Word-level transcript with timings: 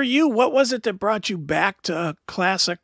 for 0.00 0.04
you, 0.04 0.30
what 0.30 0.50
was 0.50 0.72
it 0.72 0.84
that 0.84 0.94
brought 0.94 1.28
you 1.28 1.36
back 1.36 1.82
to 1.82 2.16
classic 2.26 2.78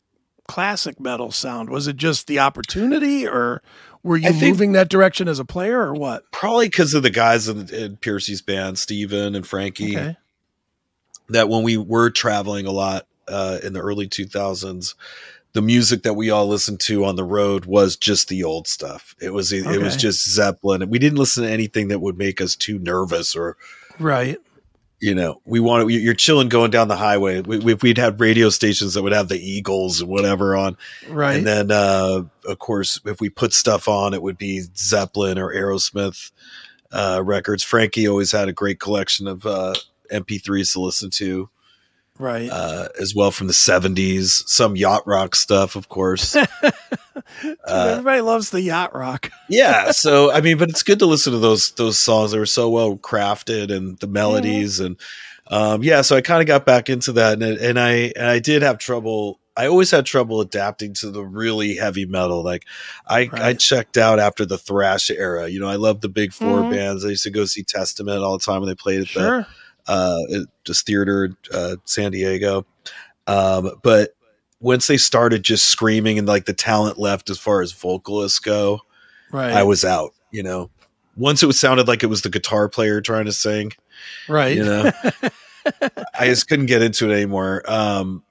classic 0.47 1.01
metal 1.01 1.31
sound? 1.31 1.71
Was 1.71 1.89
it 1.89 1.97
just 1.97 2.27
the 2.27 2.41
opportunity, 2.41 3.27
or 3.27 3.63
were 4.03 4.19
you 4.19 4.35
moving 4.35 4.73
that 4.73 4.91
direction 4.91 5.27
as 5.27 5.39
a 5.39 5.45
player, 5.47 5.81
or 5.81 5.95
what? 5.95 6.31
Probably 6.31 6.67
because 6.67 6.93
of 6.93 7.03
the 7.03 7.09
guys 7.09 7.49
in, 7.49 7.71
in 7.71 7.97
Pearcy's 7.97 8.43
band, 8.43 8.79
Steven 8.79 9.35
and 9.35 9.47
Frankie. 9.47 9.97
Okay. 9.97 10.17
That 11.31 11.49
when 11.49 11.63
we 11.63 11.79
were 11.79 12.11
traveling 12.11 12.67
a 12.67 12.71
lot 12.71 13.07
uh, 13.29 13.61
in 13.63 13.73
the 13.73 13.81
early 13.81 14.09
2000s, 14.09 14.95
the 15.55 15.63
music 15.63 16.03
that 16.03 16.15
we 16.15 16.29
all 16.29 16.47
listened 16.47 16.81
to 16.81 17.07
on 17.07 17.17
the 17.17 17.25
road 17.25 17.65
was 17.65 17.97
just 17.97 18.29
the 18.29 18.45
old 18.45 18.69
stuff. 18.69 19.17
It 19.23 19.33
was 19.33 19.55
it, 19.55 19.67
okay. 19.67 19.77
it 19.77 19.83
was 19.83 19.97
just 19.97 20.29
Zeppelin. 20.29 20.91
We 20.91 20.99
didn't 20.99 21.19
listen 21.19 21.45
to 21.45 21.51
anything 21.51 21.89
that 21.89 22.03
would 22.03 22.19
make 22.19 22.43
us 22.43 22.55
too 22.55 22.79
nervous 22.79 23.35
or 23.35 23.57
right 23.99 24.39
you 25.01 25.15
know, 25.15 25.41
we 25.45 25.61
want 25.61 25.87
to, 25.87 25.95
you're 25.95 26.15
chilling 26.15 26.49
going 26.49 26.71
down 26.71 26.89
the 26.89 26.97
highway. 26.97 27.41
We, 27.41 27.75
would 27.75 27.99
have 27.99 28.21
radio 28.21 28.49
stations 28.49 28.95
that 28.95 29.03
would 29.03 29.13
have 29.13 29.29
the 29.29 29.39
Eagles 29.39 30.01
and 30.01 30.09
whatever 30.09 30.57
on. 30.57 30.77
Right. 31.09 31.37
And 31.37 31.47
then, 31.47 31.71
uh, 31.71 32.23
of 32.47 32.59
course, 32.59 33.01
if 33.05 33.21
we 33.21 33.29
put 33.29 33.53
stuff 33.53 33.89
on, 33.89 34.15
it 34.15 34.23
would 34.23 34.39
be 34.39 34.63
Zeppelin 34.77 35.39
or 35.39 35.53
Aerosmith 35.53 36.31
uh, 36.93 37.21
records. 37.23 37.63
Frankie 37.63 38.09
always 38.09 38.33
had 38.33 38.49
a 38.49 38.53
great 38.53 38.81
collection 38.81 39.27
of 39.27 39.45
uh, 39.45 39.75
MP3s 40.11 40.73
to 40.73 40.81
listen 40.81 41.11
to 41.11 41.51
right 42.19 42.51
uh, 42.51 42.89
as 43.01 43.15
well 43.15 43.31
from 43.31 43.47
the 43.47 43.53
70s 43.53 44.47
some 44.49 44.77
yacht 44.77 45.07
rock 45.07 45.35
stuff 45.35 45.77
of 45.77 45.89
course 45.89 46.33
Dude, 47.43 47.57
uh, 47.67 47.89
everybody 47.93 48.21
loves 48.21 48.51
the 48.51 48.61
yacht 48.61 48.95
rock 48.95 49.31
yeah 49.49 49.91
so 49.91 50.33
i 50.33 50.41
mean 50.41 50.59
but 50.59 50.69
it's 50.69 50.83
good 50.83 50.99
to 51.01 51.07
listen 51.07 51.33
to 51.33 51.39
those 51.39 51.73
those 51.73 51.99
songs 51.99 52.31
that 52.31 52.39
were 52.39 52.47
so 52.47 52.69
well 52.69 52.97
crafted 52.97 53.75
and 53.75 53.99
the 53.99 54.07
melodies 54.07 54.77
mm-hmm. 54.77 54.87
and 54.87 55.01
um, 55.49 55.83
yeah 55.83 56.03
so 56.03 56.17
i 56.17 56.21
kind 56.21 56.41
of 56.41 56.47
got 56.47 56.67
back 56.67 56.89
into 56.89 57.13
that 57.13 57.35
and, 57.35 57.59
and 57.59 57.79
i 57.79 58.13
and 58.17 58.27
i 58.27 58.39
did 58.39 58.63
have 58.63 58.79
trouble 58.79 59.41
I 59.57 59.69
always 59.69 59.91
had 59.91 60.05
trouble 60.05 60.41
adapting 60.43 60.93
to 60.95 61.11
the 61.11 61.25
really 61.25 61.77
heavy 61.77 62.05
metal. 62.05 62.45
Like 62.45 62.67
I, 63.07 63.27
right. 63.27 63.43
I 63.43 63.55
checked 63.55 63.97
out 63.97 64.19
after 64.19 64.45
the 64.45 64.59
thrash 64.59 65.11
era. 65.11 65.49
You 65.49 65.61
know, 65.61 65.69
I 65.69 65.77
love 65.77 66.03
the 66.03 66.11
big 66.11 66.35
4 66.35 66.47
mm-hmm. 66.47 66.71
bands. 66.71 67.05
I 67.05 67.09
used 67.09 67.23
to 67.23 67.31
go 67.31 67.47
see 67.47 67.63
Testament 67.63 68.23
all 68.23 68.37
the 68.37 68.45
time 68.45 68.61
when 68.61 68.69
they 68.69 68.75
played 68.75 69.01
at 69.01 69.09
sure. 69.09 69.39
the 69.39 69.47
uh, 69.87 70.21
just 70.65 70.87
theater, 70.87 71.37
uh, 71.53 71.77
San 71.85 72.13
Diego. 72.13 72.67
Um, 73.27 73.73
but 73.83 74.11
once 74.61 74.87
they 74.87 74.97
started 74.97 75.43
just 75.43 75.67
screaming 75.67 76.19
and 76.19 76.27
like 76.27 76.47
the 76.47 76.53
talent 76.53 76.99
left 76.99 77.31
as 77.31 77.39
far 77.39 77.63
as 77.63 77.73
vocalists 77.73 78.39
go, 78.39 78.81
right. 79.33 79.53
I 79.53 79.63
was 79.63 79.85
out, 79.85 80.13
you 80.31 80.43
know, 80.43 80.71
once 81.17 81.43
it 81.43 81.47
was 81.47 81.59
sounded 81.59 81.89
like 81.89 82.03
it 82.03 82.07
was 82.07 82.23
the 82.23 82.31
guitar 82.31 82.69
player 82.69 83.01
trying 83.01 83.27
to 83.27 83.33
sing, 83.33 83.73
right. 84.29 84.57
You 84.57 84.65
know, 84.65 84.91
I 86.19 86.27
just 86.27 86.49
couldn't 86.49 86.67
get 86.67 86.83
into 86.83 87.11
it 87.11 87.15
anymore. 87.15 87.63
Um, 87.67 88.23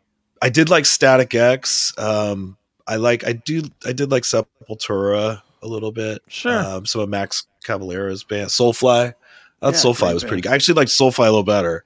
I 0.42 0.50
did 0.50 0.70
like 0.70 0.86
Static 0.86 1.34
X. 1.34 1.94
Um, 1.98 2.58
I 2.88 2.98
like, 2.98 3.26
I 3.26 3.34
do, 3.34 3.64
I 3.86 3.94
did 3.94 4.12
like 4.12 4.24
Sepultura 4.24 5.42
a 5.62 5.68
little 5.68 5.92
bit. 5.92 6.22
Sure. 6.28 6.58
Um, 6.58 6.86
some 6.86 7.02
of 7.02 7.10
Max 7.10 7.48
Cavalera's 7.66 8.24
band, 8.24 8.50
Soulfly. 8.50 9.14
That 9.62 9.74
yeah, 9.74 9.80
Soulfly 9.80 10.14
was 10.14 10.24
pretty 10.24 10.42
good. 10.42 10.52
I 10.52 10.56
actually 10.56 10.76
like 10.76 10.88
Soulfly 10.88 11.20
a 11.20 11.32
little 11.32 11.44
better. 11.44 11.84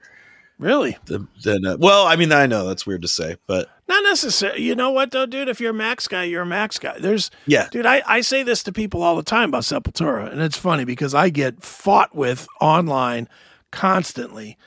Really? 0.60 0.98
Than, 1.06 1.26
than 1.42 1.64
uh, 1.64 1.76
well, 1.78 2.06
I 2.06 2.16
mean, 2.16 2.32
I 2.32 2.44
know 2.44 2.68
that's 2.68 2.86
weird 2.86 3.00
to 3.00 3.08
say, 3.08 3.36
but 3.46 3.70
not 3.88 4.02
necessarily. 4.04 4.62
You 4.62 4.74
know 4.74 4.90
what 4.90 5.10
though, 5.10 5.24
dude? 5.24 5.48
If 5.48 5.58
you're 5.58 5.70
a 5.70 5.74
Max 5.74 6.06
guy, 6.06 6.24
you're 6.24 6.42
a 6.42 6.46
Max 6.46 6.78
guy. 6.78 6.98
There's 6.98 7.30
yeah, 7.46 7.68
dude. 7.70 7.86
I, 7.86 8.02
I 8.06 8.20
say 8.20 8.42
this 8.42 8.62
to 8.64 8.72
people 8.72 9.02
all 9.02 9.16
the 9.16 9.22
time 9.22 9.48
about 9.48 9.62
Sepultura, 9.62 10.30
and 10.30 10.42
it's 10.42 10.58
funny 10.58 10.84
because 10.84 11.14
I 11.14 11.30
get 11.30 11.62
fought 11.62 12.14
with 12.14 12.46
online 12.60 13.26
constantly. 13.70 14.58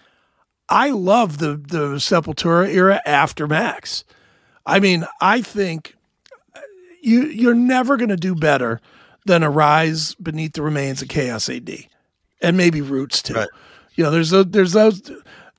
I 0.68 0.90
love 0.90 1.38
the 1.38 1.58
the 1.58 1.98
Sepultura 1.98 2.74
era 2.74 3.00
after 3.06 3.46
Max. 3.46 4.04
I 4.66 4.80
mean, 4.80 5.06
I 5.22 5.42
think 5.42 5.96
you 7.04 7.26
you're 7.26 7.54
never 7.54 7.98
going 7.98 8.10
to 8.10 8.18
do 8.18 8.34
better 8.34 8.82
than 9.28 9.44
Arise 9.44 10.16
beneath 10.16 10.54
the 10.54 10.64
remains 10.64 11.04
of 11.04 11.08
Chaos 11.08 11.50
AD 11.50 11.70
and 12.44 12.58
maybe 12.58 12.82
Roots 12.82 13.24
too. 13.24 13.34
Right. 13.34 13.48
You 13.96 14.04
know, 14.04 14.12
there's 14.12 14.34
a, 14.34 14.44
there's 14.44 14.74
those 14.74 15.12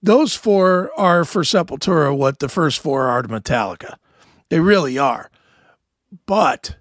those 0.03 0.35
four 0.35 0.91
are 0.97 1.25
for 1.25 1.43
Sepultura 1.43 2.17
what 2.17 2.39
the 2.39 2.49
first 2.49 2.81
four 2.81 3.07
are 3.07 3.23
to 3.23 3.29
Metallica. 3.29 3.97
They 4.51 4.61
really 4.61 4.99
are. 4.99 5.31
But 6.27 6.77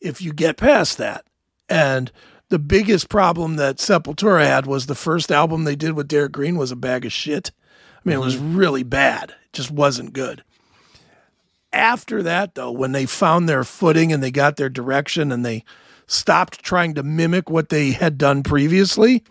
if 0.00 0.20
you 0.20 0.32
get 0.32 0.56
past 0.56 0.98
that, 0.98 1.24
and 1.68 2.10
the 2.48 2.58
biggest 2.58 3.08
problem 3.08 3.56
that 3.56 3.78
Sepultura 3.78 4.44
had 4.44 4.66
was 4.66 4.86
the 4.86 4.94
first 4.94 5.32
album 5.32 5.64
they 5.64 5.76
did 5.76 5.92
with 5.92 6.08
Derrick 6.08 6.32
Green 6.32 6.58
was 6.58 6.70
a 6.70 6.76
bag 6.76 7.06
of 7.06 7.12
shit. 7.12 7.50
I 8.04 8.08
mean, 8.08 8.14
mm-hmm. 8.14 8.22
it 8.22 8.24
was 8.24 8.36
mm-hmm. 8.36 8.56
really 8.56 8.82
bad. 8.82 9.30
It 9.30 9.52
just 9.52 9.70
wasn't 9.70 10.12
good. 10.12 10.44
After 11.72 12.22
that, 12.22 12.54
though, 12.54 12.70
when 12.70 12.92
they 12.92 13.06
found 13.06 13.48
their 13.48 13.64
footing 13.64 14.12
and 14.12 14.22
they 14.22 14.30
got 14.30 14.56
their 14.56 14.68
direction 14.68 15.32
and 15.32 15.44
they 15.44 15.64
stopped 16.06 16.62
trying 16.62 16.94
to 16.94 17.02
mimic 17.02 17.50
what 17.50 17.70
they 17.70 17.92
had 17.92 18.18
done 18.18 18.42
previously, 18.42 19.24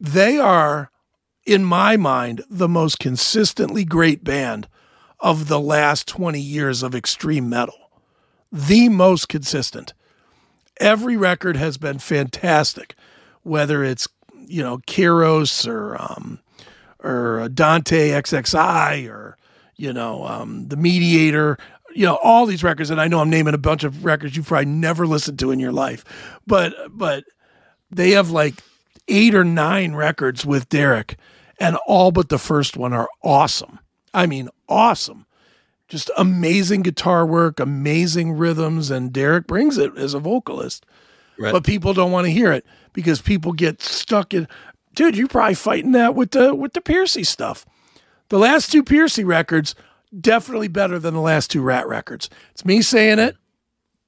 they 0.00 0.38
are, 0.38 0.90
in 1.46 1.64
my 1.64 1.96
mind, 1.96 2.42
the 2.48 2.68
most 2.68 2.98
consistently 2.98 3.84
great 3.84 4.24
band 4.24 4.68
of 5.20 5.48
the 5.48 5.60
last 5.60 6.06
20 6.08 6.40
years 6.40 6.82
of 6.82 6.94
extreme 6.94 7.48
metal. 7.48 7.90
The 8.52 8.88
most 8.88 9.28
consistent. 9.28 9.94
Every 10.78 11.16
record 11.16 11.56
has 11.56 11.78
been 11.78 11.98
fantastic, 11.98 12.94
whether 13.42 13.82
it's, 13.82 14.08
you 14.46 14.62
know, 14.62 14.78
Kairos 14.78 15.66
or, 15.66 16.00
um, 16.00 16.40
or 17.02 17.48
Dante 17.48 18.10
XXI 18.10 19.08
or, 19.08 19.36
you 19.76 19.92
know, 19.92 20.26
um, 20.26 20.68
The 20.68 20.76
Mediator, 20.76 21.58
you 21.94 22.06
know, 22.06 22.18
all 22.22 22.44
these 22.46 22.64
records. 22.64 22.90
And 22.90 23.00
I 23.00 23.08
know 23.08 23.20
I'm 23.20 23.30
naming 23.30 23.54
a 23.54 23.58
bunch 23.58 23.84
of 23.84 24.04
records 24.04 24.36
you've 24.36 24.46
probably 24.46 24.66
never 24.66 25.06
listened 25.06 25.38
to 25.40 25.50
in 25.50 25.60
your 25.60 25.72
life, 25.72 26.04
but, 26.46 26.74
but 26.90 27.24
they 27.90 28.10
have 28.10 28.30
like 28.30 28.54
eight 29.08 29.34
or 29.34 29.44
nine 29.44 29.94
records 29.94 30.44
with 30.46 30.68
Derrick, 30.68 31.16
and 31.58 31.76
all 31.86 32.10
but 32.10 32.28
the 32.28 32.38
first 32.38 32.76
one 32.76 32.92
are 32.92 33.08
awesome. 33.22 33.78
I 34.12 34.26
mean, 34.26 34.48
awesome. 34.68 35.26
Just 35.88 36.10
amazing 36.16 36.82
guitar 36.82 37.26
work, 37.26 37.60
amazing 37.60 38.32
rhythms, 38.32 38.90
and 38.90 39.12
Derrick 39.12 39.46
brings 39.46 39.76
it 39.76 39.96
as 39.96 40.14
a 40.14 40.18
vocalist. 40.18 40.86
Right. 41.38 41.52
But 41.52 41.64
people 41.64 41.92
don't 41.94 42.12
want 42.12 42.26
to 42.26 42.32
hear 42.32 42.52
it 42.52 42.64
because 42.92 43.20
people 43.20 43.52
get 43.52 43.82
stuck 43.82 44.32
in. 44.32 44.48
Dude, 44.94 45.16
you're 45.16 45.28
probably 45.28 45.54
fighting 45.54 45.92
that 45.92 46.14
with 46.14 46.30
the 46.30 46.54
with 46.54 46.72
the 46.72 46.80
Pearcy 46.80 47.26
stuff. 47.26 47.66
The 48.28 48.38
last 48.38 48.72
two 48.72 48.82
Pearcy 48.82 49.24
records 49.24 49.74
definitely 50.18 50.68
better 50.68 50.98
than 50.98 51.14
the 51.14 51.20
last 51.20 51.50
two 51.50 51.60
Ratt 51.60 51.86
records. 51.86 52.30
It's 52.52 52.64
me 52.64 52.80
saying 52.82 53.18
it, 53.18 53.36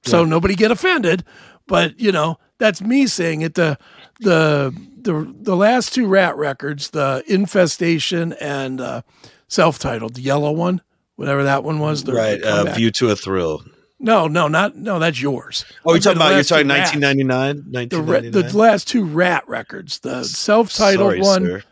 so 0.05 0.23
yeah. 0.23 0.29
nobody 0.29 0.55
get 0.55 0.71
offended. 0.71 1.25
But 1.67 1.99
you 2.01 2.13
know, 2.13 2.39
that's 2.59 2.81
me 2.81 3.07
saying 3.07 3.43
it. 3.43 3.55
The 3.55 3.79
the 4.21 4.75
the 5.03 5.35
the 5.41 5.57
last 5.57 5.95
two 5.95 6.07
Ratt 6.07 6.37
records, 6.37 6.91
the 6.91 7.23
Infestation 7.27 8.33
and 8.35 8.81
uh, 8.81 9.03
self-titled, 9.49 10.15
the 10.15 10.23
yellow 10.23 10.53
one, 10.53 10.83
whatever 11.17 11.45
that 11.45 11.65
one 11.65 11.79
was. 11.79 12.05
The, 12.05 12.13
right, 12.13 12.41
the 12.41 12.71
uh, 12.71 12.75
View 12.75 12.91
to 12.93 13.11
a 13.11 13.17
Thrill. 13.17 13.63
No, 13.99 14.29
no, 14.29 14.47
not 14.47 14.77
no. 14.77 14.99
That's 14.99 15.21
yours. 15.21 15.65
Oh, 15.85 15.95
you're 15.95 16.01
talking 16.01 16.19
about 16.19 16.35
you're 16.35 16.43
talking 16.43 16.69
1999, 16.69 17.89
the, 17.89 18.43
the, 18.43 18.57
last 18.57 18.89
two 18.89 19.05
Ratt 19.07 19.49
records, 19.49 20.01
the 20.01 20.23
self-titled 20.23 21.13
Sorry, 21.13 21.21
one, 21.21 21.45
sir. 21.47 21.63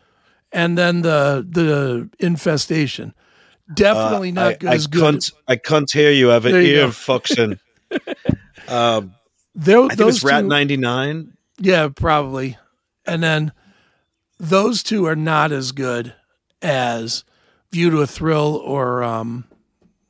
and 0.51 0.77
then 0.77 1.01
the 1.01 1.45
the 1.47 2.09
Infestation. 2.19 3.13
Definitely 3.73 4.29
uh, 4.29 4.33
not 4.33 4.47
I, 4.47 4.53
good 4.55 4.69
I 4.69 4.73
as 4.73 4.87
good. 4.87 5.01
Can't, 5.01 5.31
I 5.47 5.55
can't 5.55 5.91
hear 5.91 6.11
you. 6.11 6.31
I 6.31 6.33
have 6.33 6.45
an 6.45 6.55
ear 6.55 6.91
function. 6.91 7.59
um, 8.67 9.13
there, 9.55 9.81
I 9.81 9.87
think 9.87 10.01
it 10.01 10.05
was 10.05 10.23
Ratt 10.23 10.45
99. 10.45 11.35
Yeah, 11.59 11.87
probably. 11.87 12.57
And 13.05 13.23
then 13.23 13.53
those 14.37 14.83
two 14.83 15.05
are 15.05 15.15
not 15.15 15.51
as 15.51 15.71
good 15.71 16.13
as 16.61 17.23
View 17.71 17.89
to 17.89 18.01
a 18.01 18.07
Thrill 18.07 18.55
or 18.57 19.03
um, 19.03 19.45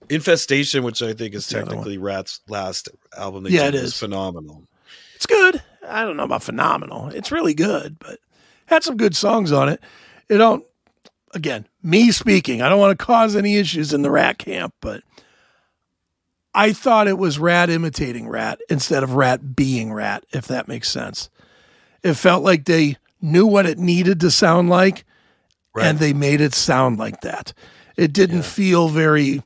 Infestation, 0.10 0.84
which 0.84 1.02
I 1.02 1.14
think 1.14 1.34
is 1.34 1.48
technically 1.48 1.98
Ratt's 1.98 2.42
last 2.48 2.90
album. 3.18 3.44
They 3.44 3.52
yeah, 3.52 3.68
it 3.68 3.76
is 3.76 3.98
phenomenal. 3.98 4.64
It's 5.16 5.26
good. 5.26 5.62
I 5.88 6.04
don't 6.04 6.18
know 6.18 6.24
about 6.24 6.44
phenomenal. 6.44 7.10
It's 7.10 7.32
really 7.32 7.54
good, 7.54 7.98
but 8.00 8.20
had 8.68 8.84
some 8.84 8.98
good 8.98 9.16
songs 9.16 9.52
on 9.52 9.70
it. 9.70 9.82
It 10.30 10.38
don't. 10.38 10.66
Again, 11.34 11.68
me 11.84 12.12
speaking. 12.12 12.62
I 12.62 12.70
don't 12.70 12.80
want 12.80 12.98
to 12.98 13.06
cause 13.06 13.36
any 13.36 13.58
issues 13.58 13.94
in 13.94 14.04
the 14.04 14.12
Ratt 14.12 14.38
camp, 14.38 14.74
but 14.80 15.04
I 16.56 16.72
thought 16.72 17.08
it 17.08 17.18
was 17.18 17.38
Ratt 17.38 17.70
imitating 17.70 18.30
Ratt 18.30 18.62
instead 18.70 19.04
of 19.04 19.14
Ratt 19.14 19.56
being 19.56 19.92
Ratt, 19.92 20.26
if 20.32 20.48
that 20.48 20.68
makes 20.68 20.90
sense. 20.90 21.30
It 22.02 22.14
felt 22.14 22.44
like 22.44 22.66
they 22.66 22.98
knew 23.22 23.46
what 23.46 23.66
it 23.66 23.78
needed 23.78 24.22
to 24.22 24.32
sound 24.32 24.70
like 24.70 25.04
right. 25.74 25.86
and 25.86 26.00
they 26.00 26.14
made 26.14 26.40
it 26.40 26.54
sound 26.54 26.98
like 26.98 27.22
that. 27.22 27.54
It 27.98 28.14
didn't 28.14 28.38
yeah. 28.38 28.44
feel 28.44 28.90
very 28.90 29.44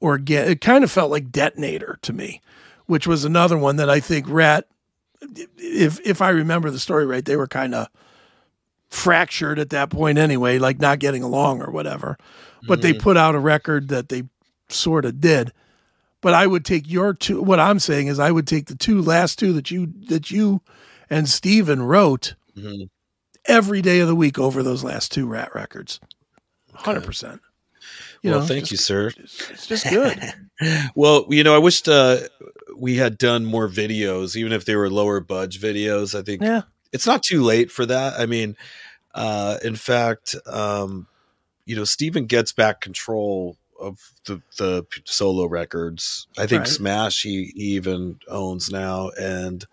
organic. 0.00 0.50
It 0.50 0.60
kind 0.62 0.82
of 0.82 0.90
felt 0.90 1.10
like 1.10 1.30
Detonator 1.30 1.98
to 2.02 2.12
me, 2.12 2.40
which 2.86 3.06
was 3.06 3.24
another 3.24 3.58
one 3.58 3.76
that 3.76 3.90
I 3.90 4.00
think 4.00 4.26
Ratt 4.28 4.66
if 5.58 6.00
if 6.04 6.22
I 6.22 6.30
remember 6.30 6.70
the 6.70 6.78
story 6.78 7.06
right, 7.06 7.24
they 7.24 7.36
were 7.36 7.46
kind 7.46 7.74
of 7.74 7.88
fractured 8.88 9.58
at 9.58 9.70
that 9.70 9.90
point 9.90 10.18
anyway, 10.18 10.58
like 10.58 10.80
not 10.80 10.98
getting 10.98 11.22
along 11.22 11.60
or 11.60 11.70
whatever. 11.70 12.16
But 12.66 12.82
they 12.82 12.92
mm-hmm. 12.92 13.02
put 13.02 13.16
out 13.16 13.34
a 13.34 13.40
record 13.40 13.88
that 13.88 14.08
they 14.08 14.24
sort 14.68 15.04
of 15.04 15.20
did. 15.20 15.52
But 16.26 16.34
I 16.34 16.44
would 16.48 16.64
take 16.64 16.90
your 16.90 17.14
two. 17.14 17.40
What 17.40 17.60
I'm 17.60 17.78
saying 17.78 18.08
is, 18.08 18.18
I 18.18 18.32
would 18.32 18.48
take 18.48 18.66
the 18.66 18.74
two 18.74 19.00
last 19.00 19.38
two 19.38 19.52
that 19.52 19.70
you 19.70 19.92
that 20.08 20.28
you 20.28 20.60
and 21.08 21.28
Steven 21.28 21.80
wrote 21.82 22.34
Mhm. 22.58 22.88
every 23.44 23.80
day 23.80 24.00
of 24.00 24.08
the 24.08 24.14
week 24.16 24.36
over 24.36 24.64
those 24.64 24.82
last 24.82 25.12
two 25.12 25.28
Ratt 25.28 25.54
records. 25.54 26.00
Hundred 26.74 27.04
percent. 27.04 27.42
Well, 28.24 28.40
know, 28.40 28.44
thank 28.44 28.62
just- 28.64 28.72
you, 28.72 28.76
sir. 28.78 29.12
It's 29.16 29.68
just 29.68 29.88
good. 29.88 30.20
Well, 30.96 31.26
you 31.28 31.44
know, 31.44 31.54
I 31.54 31.58
wished 31.58 31.86
uh, 31.86 32.16
we 32.76 32.96
had 32.96 33.18
done 33.18 33.44
more 33.44 33.68
videos, 33.68 34.34
even 34.34 34.50
if 34.52 34.64
they 34.64 34.74
were 34.74 34.90
lower 34.90 35.20
budge 35.20 35.60
videos. 35.60 36.18
I 36.18 36.22
think 36.22 36.42
yeah. 36.42 36.62
it's 36.92 37.06
not 37.06 37.22
too 37.22 37.44
late 37.44 37.70
for 37.70 37.86
that. 37.86 38.18
I 38.18 38.26
mean, 38.26 38.56
uh, 39.14 39.58
in 39.62 39.76
fact, 39.76 40.34
um, 40.46 41.06
you 41.66 41.76
know, 41.76 41.84
Steven 41.84 42.26
gets 42.26 42.50
back 42.50 42.80
control 42.80 43.56
of 43.80 43.98
the 44.24 44.40
the 44.58 44.86
solo 45.04 45.46
records. 45.46 46.26
I 46.38 46.46
think 46.46 46.60
Right. 46.60 46.68
Smash 46.68 47.22
he, 47.22 47.52
he 47.54 47.74
even 47.74 48.18
owns 48.28 48.70
now, 48.70 49.10
and 49.18 49.64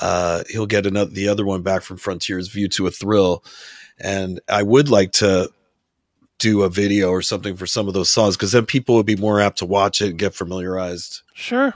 uh, 0.00 0.44
he'll 0.48 0.66
get 0.66 0.86
another 0.86 1.10
the 1.10 1.28
other 1.28 1.44
one 1.44 1.62
back 1.62 1.82
from 1.82 1.96
Frontiers 1.96 2.48
View 2.48 2.68
to 2.68 2.86
a 2.86 2.90
Thrill. 2.90 3.44
And 3.98 4.40
I 4.48 4.62
would 4.62 4.88
like 4.88 5.12
to 5.12 5.50
do 6.38 6.62
a 6.62 6.68
video 6.68 7.08
or 7.08 7.22
something 7.22 7.56
for 7.56 7.66
some 7.66 7.88
of 7.88 7.94
those 7.94 8.10
songs 8.10 8.36
because 8.36 8.52
then 8.52 8.66
people 8.66 8.94
would 8.96 9.06
be 9.06 9.16
more 9.16 9.40
apt 9.40 9.58
to 9.58 9.66
watch 9.66 10.02
it 10.02 10.10
and 10.10 10.18
get 10.18 10.34
familiarized. 10.34 11.22
Sure. 11.32 11.72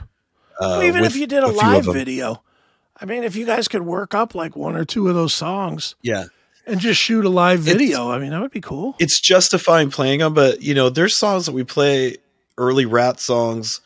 Uh, 0.59 0.81
even 0.83 1.03
if 1.03 1.15
you 1.15 1.25
did 1.25 1.43
a, 1.43 1.47
of 1.47 1.55
live 1.55 1.85
video, 1.85 2.43
I 2.95 3.05
mean, 3.05 3.23
if 3.23 3.35
you 3.35 3.47
guys 3.47 3.67
could 3.67 3.81
work 3.81 4.13
up 4.13 4.35
like 4.35 4.55
one 4.55 4.75
or 4.75 4.85
two 4.85 5.07
of 5.07 5.15
those 5.15 5.33
songs 5.33 5.95
yeah. 6.03 6.25
And 6.67 6.79
just 6.79 6.99
shoot 7.01 7.25
a 7.25 7.29
live 7.29 7.59
video, 7.59 8.11
I 8.11 8.19
mean, 8.19 8.29
that 8.31 8.41
would 8.41 8.51
be 8.51 8.61
cool. 8.61 8.95
it's 8.99 9.19
justifying 9.19 9.89
playing 9.89 10.19
them, 10.19 10.33
but 10.33 10.61
you 10.61 10.73
know, 10.73 10.89
there's 10.89 11.15
songs 11.15 11.47
that 11.47 11.53
we 11.53 11.63
play 11.63 12.17
early 12.57 12.85
Ratt 12.85 13.19
songs 13.19 13.81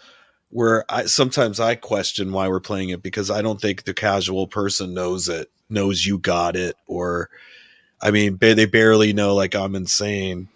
where 0.50 0.86
I 0.90 1.06
sometimes 1.06 1.60
I 1.60 1.76
question 1.76 2.32
why 2.32 2.48
we're 2.48 2.60
playing 2.60 2.90
it 2.90 3.02
because 3.02 3.32
I 3.32 3.42
don't 3.42 3.60
think 3.60 3.84
the 3.84 3.94
casual 3.94 4.48
person 4.48 4.94
knows 4.94 5.30
it, 5.30 5.50
knows 5.70 6.06
you 6.06 6.18
got 6.18 6.56
it, 6.56 6.76
or 6.88 7.30
I 8.02 8.12
mean, 8.12 8.36
ba- 8.36 8.56
they 8.56 8.66
barely 8.66 9.14
know 9.14 9.36
like 9.36 9.56
I'm 9.56 9.76
insane. 9.76 10.50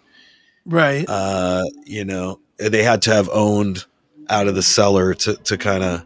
right. 0.66 1.04
Uh, 1.08 1.64
you 1.84 2.04
know, 2.04 2.40
they 2.58 2.82
had 2.82 3.02
to 3.02 3.12
have 3.12 3.28
owned 3.30 3.84
out 4.28 4.46
of 4.46 4.54
the 4.54 4.62
cellar 4.62 5.14
to 5.14 5.36
to 5.36 5.58
kind 5.58 5.82
of 5.82 6.04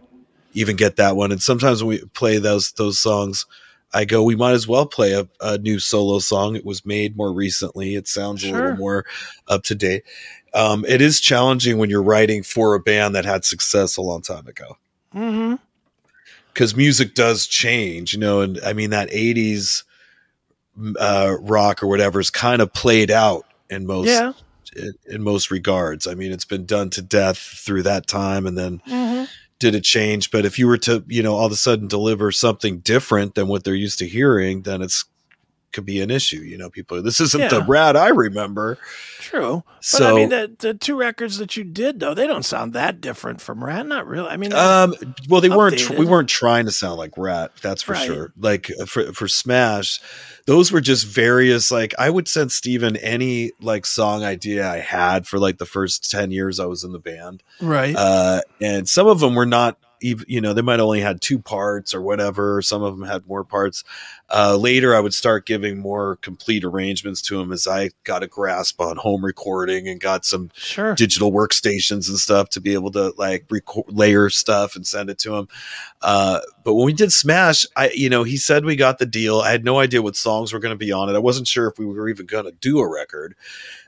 even 0.54 0.76
get 0.76 0.96
that 0.96 1.16
one. 1.16 1.32
And 1.32 1.42
sometimes 1.42 1.82
when 1.82 1.98
we 1.98 2.04
play 2.14 2.38
those 2.38 2.72
those 2.72 3.00
songs, 3.00 3.46
I 3.94 4.04
go, 4.04 4.22
we 4.24 4.34
might 4.36 4.52
as 4.52 4.66
well 4.66 4.86
play 4.86 5.12
a, 5.12 5.28
a 5.40 5.56
new 5.58 5.78
solo 5.78 6.18
song. 6.18 6.56
It 6.56 6.64
was 6.64 6.84
made 6.84 7.16
more 7.16 7.32
recently. 7.32 7.94
It 7.94 8.08
sounds 8.08 8.42
a 8.42 8.50
little 8.52 8.76
more 8.76 9.06
up 9.48 9.62
to 9.64 9.74
date. 9.74 10.02
Um, 10.52 10.84
it 10.86 11.00
is 11.00 11.20
challenging 11.20 11.78
when 11.78 11.90
you're 11.90 12.02
writing 12.02 12.42
for 12.42 12.74
a 12.74 12.80
band 12.80 13.14
that 13.14 13.24
had 13.24 13.44
success 13.44 13.96
a 13.96 14.02
long 14.02 14.22
time 14.22 14.46
ago 14.46 14.76
mm-hmm. 15.14 15.54
because 16.52 16.76
music 16.76 17.14
does 17.14 17.46
change, 17.46 18.12
you 18.14 18.20
know. 18.20 18.40
And 18.40 18.60
I 18.64 18.72
mean 18.72 18.90
that 18.90 19.10
'80s 19.10 19.82
uh, 20.98 21.36
rock 21.40 21.82
or 21.82 21.86
whatever 21.88 22.20
is 22.20 22.30
kind 22.30 22.62
of 22.62 22.72
played 22.72 23.10
out 23.10 23.46
in 23.70 23.86
most 23.86 24.06
Yeah. 24.08 24.32
in, 24.76 24.92
in 25.06 25.22
most 25.22 25.50
regards. 25.50 26.06
I 26.06 26.14
mean, 26.14 26.32
it's 26.32 26.44
been 26.44 26.66
done 26.66 26.90
to 26.90 27.02
death 27.02 27.38
through 27.38 27.82
that 27.84 28.06
time, 28.06 28.46
and 28.46 28.56
then 28.58 28.80
Mm-hmm. 28.88 29.24
Did 29.64 29.74
it 29.74 29.82
change? 29.82 30.30
But 30.30 30.44
if 30.44 30.58
you 30.58 30.66
were 30.66 30.76
to, 30.78 31.02
you 31.08 31.22
know, 31.22 31.36
all 31.36 31.46
of 31.46 31.52
a 31.52 31.56
sudden 31.56 31.88
deliver 31.88 32.30
something 32.30 32.80
different 32.80 33.34
than 33.34 33.48
what 33.48 33.64
they're 33.64 33.74
used 33.74 33.98
to 34.00 34.06
hearing, 34.06 34.60
then 34.62 34.82
it's 34.82 35.06
could 35.74 35.84
be 35.84 36.00
an 36.00 36.10
issue. 36.10 36.38
You 36.40 36.56
know, 36.56 36.70
people, 36.70 37.02
this 37.02 37.20
isn't 37.20 37.50
the 37.50 37.58
Yeah. 37.58 37.64
rad 37.68 37.96
I 37.96 38.08
remember. 38.08 38.78
True. 39.20 39.62
But 39.66 39.84
So, 39.84 40.10
I 40.12 40.14
mean, 40.14 40.28
the, 40.30 40.50
the 40.58 40.72
two 40.74 40.96
records 40.96 41.36
that 41.38 41.56
you 41.56 41.64
did, 41.64 42.00
though, 42.00 42.14
they 42.14 42.26
don't 42.26 42.44
sound 42.44 42.72
that 42.72 43.00
different 43.02 43.40
from 43.42 43.62
Ratt. 43.62 43.86
Not 43.86 44.06
really. 44.06 44.28
I 44.28 44.36
mean, 44.38 44.52
um, 44.54 44.94
well, 45.28 45.40
they 45.42 45.50
weren't. 45.50 45.78
Tr- 45.78 45.94
we 45.94 46.06
weren't 46.06 46.28
trying 46.30 46.64
to 46.64 46.72
sound 46.72 46.96
like 46.98 47.18
Ratt. 47.18 47.52
That's 47.60 47.82
for 47.82 47.92
Right. 47.92 48.06
sure. 48.06 48.32
Like 48.38 48.70
uh, 48.80 48.86
for 48.86 49.12
for 49.12 49.28
Smash, 49.28 50.00
those 50.46 50.72
were 50.72 50.80
just 50.80 51.06
various. 51.06 51.70
Like 51.70 51.94
I 51.98 52.08
would 52.08 52.28
send 52.28 52.52
Steven 52.52 52.96
any 52.96 53.52
like 53.60 53.84
song 53.84 54.24
idea 54.24 54.66
I 54.70 54.78
had 54.78 55.26
for 55.26 55.38
like 55.38 55.58
the 55.58 55.66
first 55.66 56.10
ten 56.10 56.30
years 56.30 56.60
I 56.60 56.66
was 56.66 56.84
in 56.84 56.92
the 56.92 56.98
band. 56.98 57.42
right. 57.60 57.94
uh, 57.96 58.40
and 58.60 58.88
some 58.88 59.06
of 59.06 59.20
them 59.20 59.34
were 59.34 59.46
not 59.46 59.76
even 60.04 60.24
you 60.28 60.40
know 60.40 60.52
they 60.52 60.62
might 60.62 60.80
only 60.80 61.00
had 61.00 61.20
two 61.20 61.38
parts 61.38 61.94
or 61.94 62.02
whatever 62.02 62.60
some 62.62 62.82
of 62.82 62.96
them 62.96 63.06
had 63.06 63.26
more 63.26 63.44
parts. 63.44 63.84
Uh, 64.30 64.56
later 64.56 64.96
i 64.96 65.00
would 65.00 65.12
start 65.12 65.46
giving 65.46 65.78
more 65.78 66.16
complete 66.16 66.64
arrangements 66.64 67.20
to 67.20 67.36
them 67.36 67.52
as 67.52 67.68
i 67.68 67.90
got 68.04 68.22
a 68.22 68.26
grasp 68.26 68.80
on 68.80 68.96
home 68.96 69.24
recording 69.24 69.86
and 69.86 70.00
got 70.00 70.24
some 70.24 70.50
sure. 70.54 70.94
digital 70.94 71.30
workstations 71.30 72.08
and 72.08 72.18
stuff 72.18 72.48
to 72.48 72.60
be 72.60 72.72
able 72.72 72.90
to 72.90 73.12
like 73.18 73.44
record, 73.50 73.84
layer 73.88 74.30
stuff 74.30 74.74
and 74.76 74.86
send 74.86 75.10
it 75.10 75.18
to 75.18 75.34
him 75.34 75.46
uh, 76.02 76.40
but 76.64 76.74
when 76.74 76.86
we 76.86 76.92
did 76.92 77.12
smash 77.12 77.66
i 77.76 77.90
you 77.94 78.08
know 78.08 78.24
he 78.24 78.36
said 78.36 78.64
we 78.64 78.76
got 78.76 78.98
the 78.98 79.06
deal. 79.06 79.40
I 79.40 79.50
had 79.50 79.64
no 79.64 79.78
idea 79.78 80.02
what 80.02 80.16
songs 80.16 80.52
were 80.52 80.58
going 80.58 80.76
to 80.76 80.84
be 80.84 80.92
on 80.92 81.08
it. 81.08 81.14
I 81.14 81.20
wasn't 81.20 81.48
sure 81.48 81.68
if 81.68 81.78
we 81.78 81.86
were 81.86 82.08
even 82.08 82.26
going 82.26 82.44
to 82.44 82.52
do 82.52 82.78
a 82.78 82.88
record 82.88 83.34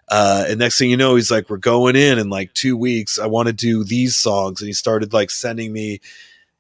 uh, 0.09 0.45
and 0.49 0.59
next 0.59 0.79
thing 0.79 0.91
you 0.91 0.97
know, 0.97 1.17
he's 1.17 1.31
like, 1.31 1.51
"We're 1.51 1.57
going 1.57 1.97
in 1.97 2.19
in 2.19 2.29
like 2.31 2.53
two 2.55 2.77
weeks. 2.77 3.19
I 3.19 3.27
want 3.27 3.49
to 3.49 3.53
do 3.53 3.85
these 3.85 4.17
songs." 4.17 4.61
And 4.61 4.67
he 4.69 4.73
started 4.73 5.13
like 5.13 5.31
sending 5.31 5.73
me 5.73 6.01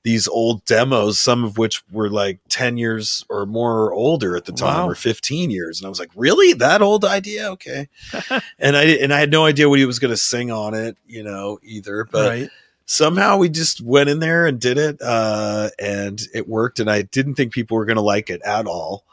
these 0.02 0.28
old 0.28 0.64
demos, 0.66 1.19
some 1.19 1.43
of 1.43 1.58
which 1.58 1.82
were 1.90 2.08
like 2.08 2.38
ten 2.48 2.76
years 2.76 3.25
or 3.28 3.44
more 3.44 3.93
older 3.93 4.37
at 4.37 4.44
the 4.44 4.52
time, 4.52 4.84
Wow. 4.84 4.88
or 4.88 4.94
fifteen 4.94 5.50
years. 5.50 5.81
And 5.81 5.87
I 5.87 5.88
was 5.88 5.98
like, 5.98 6.10
"Really? 6.14 6.52
That 6.54 6.82
old 6.82 7.04
idea? 7.04 7.50
Okay." 7.52 7.88
and 8.58 8.76
I 8.76 8.84
and 8.84 9.12
I 9.12 9.20
had 9.20 9.31
no 9.31 9.44
idea 9.44 9.69
what 9.69 9.78
he 9.78 9.84
was 9.84 9.98
going 9.98 10.12
to 10.12 10.16
sing 10.16 10.50
on 10.50 10.75
it, 10.75 10.96
you 11.06 11.22
know, 11.22 11.58
either. 11.62 12.04
But 12.04 12.28
right. 12.28 12.50
somehow 12.84 13.37
we 13.38 13.48
just 13.48 13.81
went 13.81 14.08
in 14.08 14.20
there 14.20 14.46
and 14.46 14.60
did 14.60 14.78
it, 14.78 15.00
uh, 15.02 15.70
and 15.78 16.20
it 16.34 16.48
worked. 16.48 16.78
And 16.81 16.88
I 16.90 17.02
didn't 17.02 17.34
think 17.34 17.52
people 17.52 17.76
were 17.76 17.84
going 17.84 17.96
to 17.96 18.02
like 18.02 18.31
it 18.31 18.43
at 18.43 18.66
all, 18.66 19.04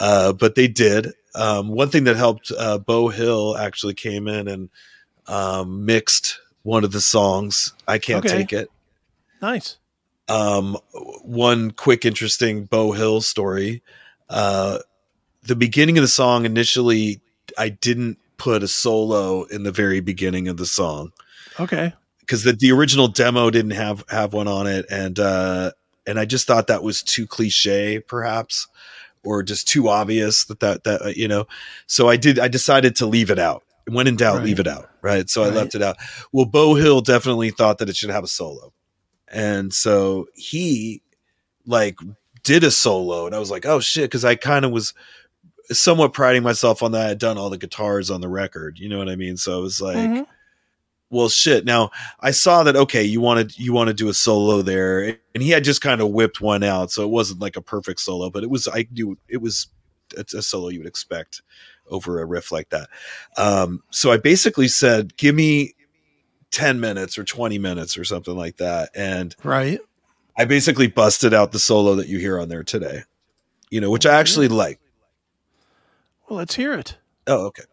uh, 0.00 0.32
but 0.32 0.54
they 0.54 0.68
did. 0.68 1.12
Um, 1.34 1.68
one 1.68 1.88
thing 1.90 2.04
that 2.04 2.16
helped, 2.16 2.50
uh, 2.56 2.78
Beau 2.78 3.08
Hill 3.08 3.56
actually 3.56 3.94
came 3.94 4.26
in 4.28 4.48
and 4.48 4.68
um, 5.26 5.84
mixed 5.84 6.38
one 6.62 6.84
of 6.84 6.92
the 6.92 7.00
songs. 7.00 7.74
I 7.86 7.98
can't 7.98 8.24
Okay. 8.24 8.38
take 8.38 8.52
it. 8.52 8.70
Nice. 9.40 9.76
Um, 10.28 10.76
one 11.22 11.70
quick, 11.70 12.04
interesting 12.04 12.64
Beau 12.64 12.92
Hill 12.92 13.20
story. 13.20 13.82
Uh, 14.28 14.78
the 15.42 15.56
beginning 15.56 15.96
of 15.96 16.02
the 16.02 16.08
song 16.08 16.44
initially, 16.44 17.20
I 17.56 17.68
didn't 17.70 18.18
put 18.36 18.62
a 18.62 18.68
solo 18.68 19.44
in 19.44 19.62
the 19.62 19.72
very 19.72 20.00
beginning 20.00 20.48
of 20.48 20.56
the 20.58 20.66
song 20.66 21.12
Okay. 21.58 21.92
because 22.20 22.44
the, 22.44 22.52
the 22.52 22.70
original 22.70 23.08
demo 23.08 23.50
didn't 23.50 23.72
have 23.72 24.04
have 24.08 24.32
one 24.32 24.46
on 24.46 24.68
it 24.68 24.86
and 24.88 25.18
uh 25.18 25.72
and 26.06 26.20
i 26.20 26.24
just 26.24 26.46
thought 26.46 26.68
that 26.68 26.84
was 26.84 27.02
too 27.02 27.26
cliche 27.26 27.98
perhaps 27.98 28.68
or 29.24 29.42
just 29.42 29.66
too 29.68 29.88
obvious 29.88 30.44
that 30.46 30.60
that 30.60 30.84
that 30.84 31.02
uh, 31.02 31.08
you 31.14 31.28
know? 31.28 31.46
So 31.86 32.08
i 32.08 32.16
did 32.16 32.38
i 32.38 32.48
decided 32.48 32.96
to 32.96 33.06
leave 33.06 33.30
it 33.30 33.38
out. 33.38 33.62
When 33.88 34.06
in 34.06 34.16
doubt 34.16 34.36
Right. 34.36 34.44
leave 34.44 34.60
it 34.60 34.66
out 34.66 34.90
right? 35.02 35.28
So 35.30 35.42
i 35.44 35.48
left 35.48 35.74
it 35.74 35.82
out. 35.82 35.96
Well 36.32 36.44
Beau 36.46 36.74
Hill 36.74 37.00
definitely 37.00 37.50
thought 37.50 37.78
that 37.78 37.88
it 37.88 37.96
should 37.96 38.10
have 38.10 38.24
a 38.24 38.28
solo. 38.28 38.72
And 39.30 39.72
so 39.74 40.26
he 40.34 41.02
like 41.66 41.98
did 42.44 42.64
a 42.64 42.70
solo 42.70 43.26
and 43.26 43.34
i 43.34 43.38
was 43.38 43.50
like 43.50 43.66
oh 43.66 43.78
shit 43.80 44.04
because 44.04 44.24
i 44.24 44.34
kind 44.34 44.64
of 44.64 44.70
was 44.70 44.94
somewhat 45.70 46.14
priding 46.14 46.42
myself 46.42 46.82
on 46.82 46.92
that. 46.92 47.04
I 47.04 47.08
had 47.08 47.18
done 47.18 47.36
all 47.36 47.50
the 47.50 47.58
guitars 47.58 48.10
on 48.10 48.20
the 48.22 48.28
record 48.28 48.78
you 48.78 48.88
know 48.88 48.96
what 48.98 49.08
i 49.10 49.16
mean? 49.16 49.36
So 49.36 49.58
i 49.58 49.60
was 49.62 49.80
like 49.80 49.96
Mhm. 49.96 50.26
Well 51.10 51.28
shit. 51.28 51.64
Now 51.64 51.90
i 52.20 52.30
saw 52.30 52.62
that 52.64 52.76
okay 52.76 53.02
you 53.02 53.20
wanted 53.20 53.58
you 53.58 53.72
want 53.72 53.88
to 53.88 53.94
do 53.94 54.08
a 54.08 54.14
solo 54.14 54.62
there 54.62 55.16
and 55.34 55.42
he 55.42 55.50
had 55.50 55.64
just 55.64 55.80
kind 55.80 56.00
of 56.00 56.10
whipped 56.10 56.40
one 56.40 56.62
out 56.62 56.90
so 56.90 57.02
it 57.02 57.10
wasn't 57.10 57.40
like 57.40 57.56
a 57.56 57.62
perfect 57.62 58.00
solo 58.00 58.28
but 58.30 58.42
it 58.42 58.50
was 58.50 58.68
i 58.68 58.86
knew 58.92 59.16
it 59.28 59.38
was 59.38 59.68
it's 60.16 60.34
a 60.34 60.42
solo 60.42 60.68
you 60.68 60.78
would 60.80 60.86
expect 60.88 61.42
over 61.90 62.20
a 62.20 62.24
riff 62.26 62.52
like 62.52 62.68
that. 62.70 62.88
Um 63.36 63.82
so 63.90 64.10
i 64.12 64.16
basically 64.18 64.68
said 64.68 65.16
give 65.16 65.34
me 65.34 65.74
10 66.50 66.80
minutes 66.80 67.18
or 67.18 67.24
20 67.24 67.58
minutes 67.58 67.96
or 67.98 68.04
something 68.04 68.36
like 68.36 68.56
that 68.58 68.90
and 68.94 69.34
Right. 69.44 69.80
i 70.36 70.44
basically 70.44 70.86
busted 70.86 71.32
out 71.34 71.52
the 71.52 71.58
solo 71.58 71.94
that 71.96 72.08
you 72.08 72.18
hear 72.18 72.38
on 72.40 72.48
there 72.48 72.62
today 72.64 73.02
you 73.70 73.80
know 73.80 73.90
which 73.90 74.06
i 74.06 74.18
actually 74.18 74.48
like. 74.48 74.80
Well, 76.28 76.38
let's 76.38 76.54
hear 76.56 76.74
it. 76.74 76.96
oh 77.26 77.46
okay 77.46 77.64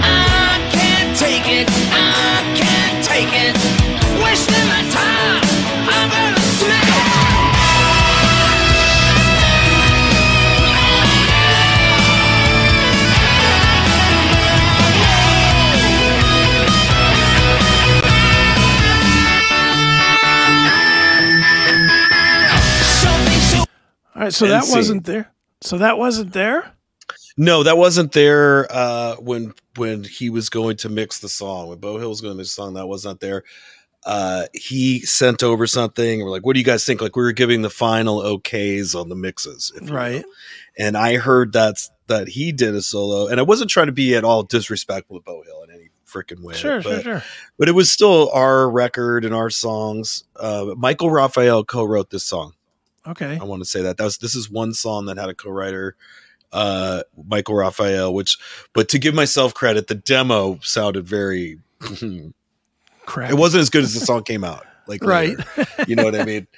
I 0.00 0.58
can't 0.70 1.16
take 1.16 1.46
it. 1.48 1.68
I 1.92 2.42
can't 2.56 3.04
take 3.04 3.32
it. 3.32 3.56
Wasting 4.22 4.66
my 4.68 4.82
time. 4.90 6.27
Right, 24.28 24.34
so 24.34 24.46
that 24.46 24.64
scene. 24.64 24.76
wasn't 24.76 25.04
there. 25.04 25.32
So 25.60 25.78
that 25.78 25.98
wasn't 25.98 26.32
there. 26.32 26.72
No, 27.36 27.62
that 27.62 27.78
wasn't 27.78 28.12
there 28.12 28.66
uh, 28.70 29.16
when 29.16 29.54
when 29.76 30.04
he 30.04 30.28
was 30.28 30.50
going 30.50 30.76
to 30.78 30.88
mix 30.88 31.20
the 31.20 31.28
song. 31.28 31.68
When 31.68 31.78
Beau 31.78 31.98
Hill 31.98 32.08
was 32.08 32.20
going 32.20 32.34
to 32.34 32.36
mix 32.36 32.50
the 32.50 32.62
song, 32.62 32.74
that 32.74 32.86
was 32.86 33.04
not 33.04 33.20
there. 33.20 33.44
Uh, 34.04 34.46
he 34.52 35.00
sent 35.00 35.42
over 35.42 35.66
something. 35.66 36.20
We're 36.20 36.30
like, 36.30 36.44
"What 36.44 36.54
do 36.54 36.60
you 36.60 36.64
guys 36.64 36.84
think?" 36.84 37.00
Like 37.00 37.16
we 37.16 37.22
were 37.22 37.32
giving 37.32 37.62
the 37.62 37.70
final 37.70 38.20
okays 38.20 38.98
on 38.98 39.08
the 39.08 39.14
mixes, 39.14 39.72
if 39.76 39.88
you. 39.88 39.94
Right. 39.94 40.24
And 40.78 40.96
I 40.96 41.16
heard 41.16 41.52
that's 41.52 41.90
that 42.08 42.28
he 42.28 42.52
did 42.52 42.74
a 42.74 42.82
solo, 42.82 43.28
and 43.28 43.38
I 43.38 43.42
wasn't 43.42 43.70
trying 43.70 43.86
to 43.86 43.92
be 43.92 44.14
at 44.14 44.24
all 44.24 44.42
disrespectful 44.42 45.18
to 45.18 45.22
Beau 45.22 45.42
Hill 45.42 45.62
in 45.64 45.74
any 45.74 45.90
freaking 46.06 46.42
way. 46.42 46.54
Sure, 46.54 46.82
but, 46.82 47.02
sure, 47.02 47.20
sure. 47.20 47.22
but 47.58 47.68
it 47.68 47.72
was 47.72 47.92
still 47.92 48.30
our 48.32 48.70
record 48.70 49.24
and 49.24 49.34
our 49.34 49.50
songs. 49.50 50.24
Uh, 50.36 50.74
Michael 50.76 51.10
Raphael 51.10 51.64
co-wrote 51.64 52.10
this 52.10 52.24
song. 52.24 52.54
Okay. 53.08 53.38
I 53.40 53.44
want 53.44 53.62
to 53.62 53.68
say 53.68 53.82
that 53.82 53.96
that 53.96 54.04
was 54.04 54.18
this 54.18 54.34
is 54.34 54.50
one 54.50 54.74
song 54.74 55.06
that 55.06 55.16
had 55.18 55.28
a 55.28 55.34
co-writer, 55.34 55.96
uh, 56.52 57.02
Michael 57.26 57.54
Raphael. 57.54 58.12
Which, 58.12 58.36
but 58.74 58.88
to 58.90 58.98
give 58.98 59.14
myself 59.14 59.54
credit, 59.54 59.86
the 59.86 59.94
demo 59.94 60.58
sounded 60.62 61.06
very. 61.08 61.58
crap. 63.06 63.30
it 63.30 63.34
wasn't 63.34 63.62
as 63.62 63.70
good 63.70 63.84
as 63.84 63.94
the 63.94 64.00
song 64.06 64.22
came 64.24 64.44
out. 64.44 64.64
Like 64.86 65.02
Right. 65.04 65.36
later. 65.56 65.66
you 65.86 65.96
know 65.96 66.04
what 66.04 66.14
I 66.14 66.24
mean. 66.24 66.46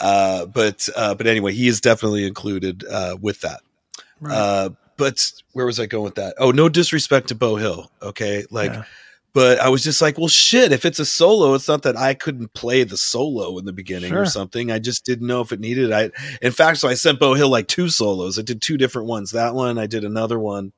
Uh, 0.00 0.46
but 0.46 0.88
uh, 0.96 1.14
but 1.14 1.26
anyway, 1.26 1.52
he 1.52 1.68
is 1.68 1.80
definitely 1.82 2.26
included 2.26 2.82
uh, 2.90 3.14
with 3.20 3.42
that. 3.42 3.60
Right. 4.20 4.34
Uh, 4.34 4.70
but 4.96 5.20
where 5.52 5.66
was 5.66 5.78
I 5.78 5.84
going 5.84 6.04
with 6.04 6.14
that? 6.14 6.34
Oh, 6.38 6.50
no 6.50 6.70
disrespect 6.70 7.28
to 7.28 7.34
Beau 7.34 7.56
Hill. 7.56 7.92
Okay, 8.00 8.44
like. 8.50 8.72
Yeah. 8.72 8.84
But 9.34 9.58
I 9.60 9.70
was 9.70 9.82
just 9.82 10.02
like, 10.02 10.18
well, 10.18 10.28
shit. 10.28 10.72
If 10.72 10.84
it's 10.84 10.98
a 10.98 11.06
solo, 11.06 11.54
it's 11.54 11.66
not 11.68 11.82
that 11.84 11.96
I 11.96 12.12
couldn't 12.12 12.52
play 12.52 12.84
the 12.84 12.98
solo 12.98 13.56
in 13.58 13.64
the 13.64 13.72
beginning 13.72 14.10
Sure. 14.10 14.22
or 14.22 14.26
something. 14.26 14.70
I 14.70 14.78
just 14.78 15.06
didn't 15.06 15.26
know 15.26 15.40
if 15.40 15.52
it 15.52 15.60
needed. 15.60 15.90
I, 15.90 16.10
in 16.42 16.52
fact, 16.52 16.78
so 16.78 16.88
I 16.88 16.94
sent 16.94 17.18
Beau 17.18 17.32
Hill 17.34 17.48
like 17.48 17.66
two 17.66 17.88
solos. 17.88 18.38
I 18.38 18.42
did 18.42 18.60
two 18.60 18.76
different 18.76 19.08
ones. 19.08 19.30
That 19.30 19.54
one, 19.54 19.78
I 19.78 19.86
did 19.86 20.04
another 20.04 20.38
one 20.38 20.72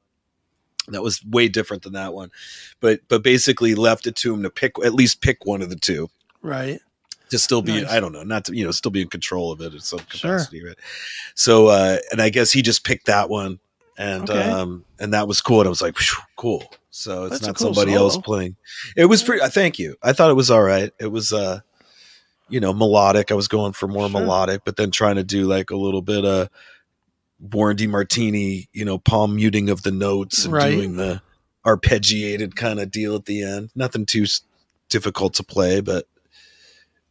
that 0.89 1.03
was 1.03 1.25
way 1.25 1.49
different 1.49 1.83
than 1.83 1.95
that 1.95 2.15
one. 2.15 2.31
But 2.81 3.01
but 3.09 3.23
basically 3.25 3.75
left 3.75 4.07
it 4.07 4.15
to 4.17 4.33
him 4.35 4.43
to 4.45 4.51
pick 4.51 4.73
at 4.85 4.95
least 4.95 5.21
pick 5.21 5.45
one 5.47 5.61
of 5.63 5.71
the 5.71 5.77
two 5.77 6.09
right. 6.43 6.79
to 7.31 7.39
still 7.39 7.63
be 7.63 7.81
Nice. 7.83 7.91
I 7.91 7.99
don't 8.01 8.13
know, 8.13 8.23
not 8.23 8.45
to 8.45 8.55
you 8.57 8.65
know, 8.65 8.71
still 8.71 8.91
be 8.93 9.01
in 9.03 9.09
control 9.09 9.51
of 9.51 9.61
it 9.63 9.73
in 9.73 9.81
some 9.81 10.01
Sure. 10.11 10.33
capacity, 10.37 10.63
right? 10.63 10.77
So 11.35 11.69
uh 11.69 11.97
and 12.13 12.21
I 12.21 12.29
guess 12.29 12.53
he 12.53 12.61
just 12.63 12.85
picked 12.85 13.07
that 13.07 13.31
one 13.31 13.59
and 13.97 14.29
Okay. 14.29 14.43
um 14.51 14.85
and 14.99 15.13
that 15.15 15.29
was 15.29 15.41
cool. 15.41 15.61
And 15.61 15.67
I 15.67 15.71
was 15.71 15.83
like, 15.83 15.97
cool. 16.37 16.65
So 16.91 17.25
it's 17.25 17.33
That's 17.41 17.47
not 17.47 17.57
cool 17.57 17.75
somebody 17.75 17.95
else 17.95 18.17
playing. 18.17 18.57
It 18.97 19.07
was 19.07 19.23
pretty 19.23 19.43
uh, 19.43 19.49
thank 19.49 19.79
you. 19.79 19.97
I 20.03 20.13
thought 20.13 20.31
it 20.31 20.35
was 20.35 20.51
all 20.51 20.63
right. 20.63 20.93
It 21.01 21.09
was 21.13 21.33
uh 21.33 21.61
you 22.51 22.61
know, 22.61 22.73
melodic. 22.75 23.33
I 23.33 23.35
was 23.35 23.49
going 23.49 23.73
for 23.73 23.89
more 23.89 24.09
Sure. 24.09 24.21
melodic, 24.21 24.63
but 24.65 24.77
then 24.77 24.91
trying 24.91 25.17
to 25.17 25.25
do 25.25 25.47
like 25.47 25.71
a 25.71 25.77
little 25.77 26.03
bit 26.03 26.25
of 26.27 26.51
Warren 27.41 27.77
DeMartini, 27.77 28.69
you 28.73 28.85
know, 28.85 28.99
palm 28.99 29.37
muting 29.37 29.71
of 29.71 29.83
the 29.83 29.91
notes 29.91 30.45
and 30.45 30.53
Right. 30.55 30.71
doing 30.71 30.97
the 30.97 31.21
arpeggiated 31.67 32.55
kind 32.55 32.81
of 32.81 32.91
deal 32.91 33.15
at 33.17 33.25
the 33.25 33.43
end. 33.43 33.71
Nothing 33.75 34.05
too 34.07 34.25
s- 34.25 34.43
difficult 34.91 35.35
to 35.35 35.43
play, 35.43 35.81
but 35.81 36.07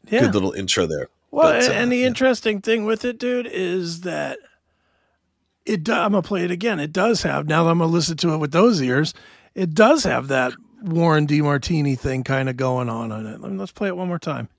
Yeah. 0.09 0.21
good 0.21 0.33
little 0.35 0.51
intro 0.51 0.85
there. 0.85 1.07
Well, 1.31 1.51
But, 1.51 1.63
and- 1.63 1.73
uh, 1.73 1.75
and 1.77 1.91
the 1.91 1.97
yeah. 1.97 2.07
interesting 2.07 2.61
thing 2.61 2.85
with 2.85 3.03
it, 3.03 3.17
dude, 3.17 3.47
is 3.51 4.01
that 4.01 4.37
it. 5.65 5.83
do- 5.83 5.93
I'm 5.93 6.11
gonna 6.11 6.21
play 6.21 6.43
it 6.43 6.51
again. 6.51 6.79
It 6.79 6.91
does 6.93 7.23
have. 7.23 7.47
Now 7.47 7.63
that 7.63 7.71
I'm 7.71 7.79
gonna 7.79 7.91
listen 7.91 8.17
to 8.17 8.33
it 8.33 8.37
with 8.37 8.51
those 8.51 8.81
ears, 8.81 9.13
it 9.55 9.73
does 9.73 10.03
have 10.03 10.27
that 10.29 10.53
Warren 10.81 11.27
DeMartini 11.27 11.97
thing 11.97 12.23
kind 12.23 12.49
of 12.49 12.57
going 12.57 12.89
on 12.89 13.11
on 13.11 13.25
it. 13.25 13.39
Let's 13.41 13.71
play 13.71 13.87
it 13.87 13.97
one 13.97 14.07
more 14.07 14.19
time. 14.19 14.49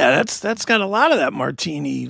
Yeah, 0.00 0.10
that's 0.16 0.40
that's 0.40 0.64
got 0.64 0.80
a 0.80 0.86
lot 0.86 1.12
of 1.12 1.18
that 1.18 1.34
Martini. 1.34 2.08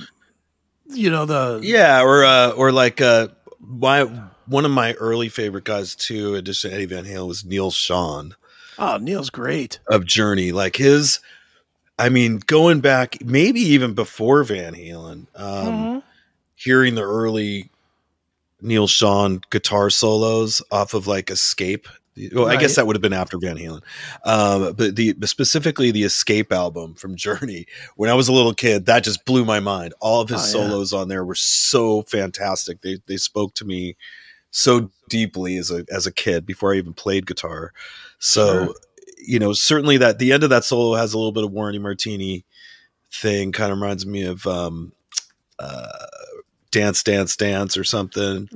You 0.87 1.11
know 1.11 1.27
the 1.27 1.59
Yeah, 1.63 2.03
or 2.03 2.25
uh, 2.25 2.51
or 2.51 2.71
like 2.71 3.01
uh, 3.01 3.29
my 3.61 4.03
one 4.47 4.65
of 4.65 4.71
my 4.71 4.93
early 4.95 5.29
favorite 5.29 5.65
guys 5.65 5.97
too, 5.97 6.35
in 6.35 6.39
addition 6.39 6.71
to 6.71 6.77
Eddie 6.77 6.87
Van 6.87 7.05
Halen, 7.05 7.27
was 7.27 7.45
Neal 7.45 7.71
Schon 7.73 8.35
oh 8.79 8.97
Neal's 8.99 9.29
great. 9.31 9.81
of 9.89 10.05
Journey. 10.07 10.53
Like 10.53 10.77
his, 10.77 11.19
I 11.99 12.09
mean, 12.11 12.39
going 12.47 12.81
back 12.81 13.25
maybe 13.25 13.61
even 13.61 13.95
before 13.95 14.45
Van 14.45 14.75
Halen, 14.75 15.27
um, 15.35 15.67
Mhm. 15.75 16.03
hearing 16.55 16.95
the 16.95 17.03
early 17.03 17.71
Neal 18.61 18.87
Schon 18.87 19.41
guitar 19.51 19.91
solos 19.91 20.63
off 20.71 20.95
of 20.95 21.07
like 21.09 21.29
Escape. 21.31 21.89
Well, 22.35 22.49
I 22.49 22.57
guess 22.57 22.77
that 22.77 22.87
would 22.87 22.97
have 22.97 23.03
been 23.03 23.13
after 23.13 23.39
Van 23.39 23.57
Halen, 23.57 23.83
um, 24.25 24.75
but 24.75 24.97
the 24.97 25.13
but 25.15 25.29
specifically 25.29 25.91
the 25.91 26.03
Escape 26.03 26.53
album 26.53 26.95
from 26.95 27.15
Journey. 27.17 27.67
When 27.97 28.11
I 28.11 28.15
was 28.15 28.29
a 28.29 28.33
little 28.33 28.53
kid, 28.53 28.87
that 28.87 29.05
just 29.05 29.25
blew 29.25 29.45
my 29.45 29.61
mind. 29.61 29.95
All 30.01 30.21
of 30.21 30.29
his 30.29 30.41
Oh, 30.55 30.59
yeah. 30.61 30.69
solos 30.69 30.93
on 30.93 31.09
there 31.09 31.25
were 31.25 31.35
so 31.37 32.03
fantastic. 32.03 32.83
They 32.83 32.99
they 33.07 33.17
spoke 33.17 33.55
to 33.55 33.65
me 33.65 33.97
so 34.51 34.91
deeply 35.09 35.57
as 35.57 35.71
a 35.71 35.85
as 35.91 36.07
a 36.07 36.13
kid 36.13 36.45
before 36.45 36.75
I 36.75 36.79
even 36.79 36.93
played 36.95 37.27
guitar. 37.27 37.73
So, 38.19 38.67
Sure. 38.67 38.75
you 39.19 39.39
know, 39.39 39.53
certainly 39.53 39.97
that 39.99 40.19
the 40.19 40.33
end 40.33 40.43
of 40.43 40.51
that 40.51 40.65
solo 40.65 40.97
has 40.97 41.15
a 41.15 41.17
little 41.17 41.33
bit 41.33 41.45
of 41.45 41.53
Warren. 41.53 41.81
Martini 41.81 42.45
thing. 43.13 43.53
Kind 43.53 43.73
of 43.73 43.79
reminds 43.79 44.05
me 44.05 44.25
of 44.25 44.47
um, 44.47 44.93
uh, 45.59 46.07
dance 46.71 47.03
dance 47.03 47.37
dance 47.37 47.77
or 47.77 47.85
something 47.85 48.49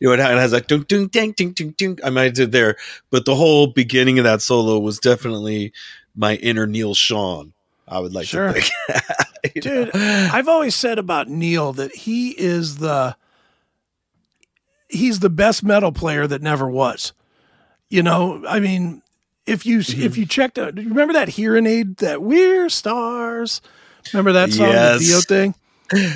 you 0.00 0.08
know 0.08 0.12
it 0.12 0.18
has 0.20 0.52
like 0.52 0.66
dun, 0.66 0.84
dun, 0.88 1.96
i 2.04 2.10
might 2.10 2.34
did 2.34 2.52
there 2.52 2.76
but 3.10 3.24
the 3.24 3.34
whole 3.34 3.66
beginning 3.66 4.18
of 4.18 4.24
that 4.24 4.42
solo 4.42 4.78
was 4.78 4.98
definitely 4.98 5.72
my 6.14 6.34
inner 6.36 6.66
Neal 6.66 6.94
Schon 6.94 7.52
i 7.88 7.98
would 7.98 8.12
like 8.12 8.26
sure. 8.26 8.52
to 8.52 8.62
think 8.62 9.62
dude 9.62 9.94
know? 9.94 10.30
i've 10.32 10.48
always 10.48 10.74
said 10.74 10.98
about 10.98 11.28
Neal 11.28 11.72
that 11.72 11.94
he 11.94 12.30
is 12.30 12.76
the 12.76 13.16
he's 14.88 15.20
the 15.20 15.30
best 15.30 15.64
metal 15.64 15.92
player 15.92 16.26
that 16.26 16.42
never 16.42 16.68
was 16.68 17.12
you 17.88 18.02
know 18.02 18.44
i 18.46 18.60
mean 18.60 19.02
if 19.46 19.64
you 19.64 19.78
mm-hmm. 19.78 20.02
if 20.02 20.16
you 20.18 20.26
checked 20.26 20.58
out 20.58 20.74
remember 20.74 21.14
that 21.14 21.28
Hear 21.30 21.56
'n 21.56 21.66
Aid 21.66 21.98
that 21.98 22.20
we're 22.22 22.68
stars 22.68 23.60
Remember 24.12 24.32
that 24.32 24.52
song, 24.52 24.68
Yes. 24.68 25.00
the 25.00 25.06
Dio 25.06 25.20
thing? 25.20 25.54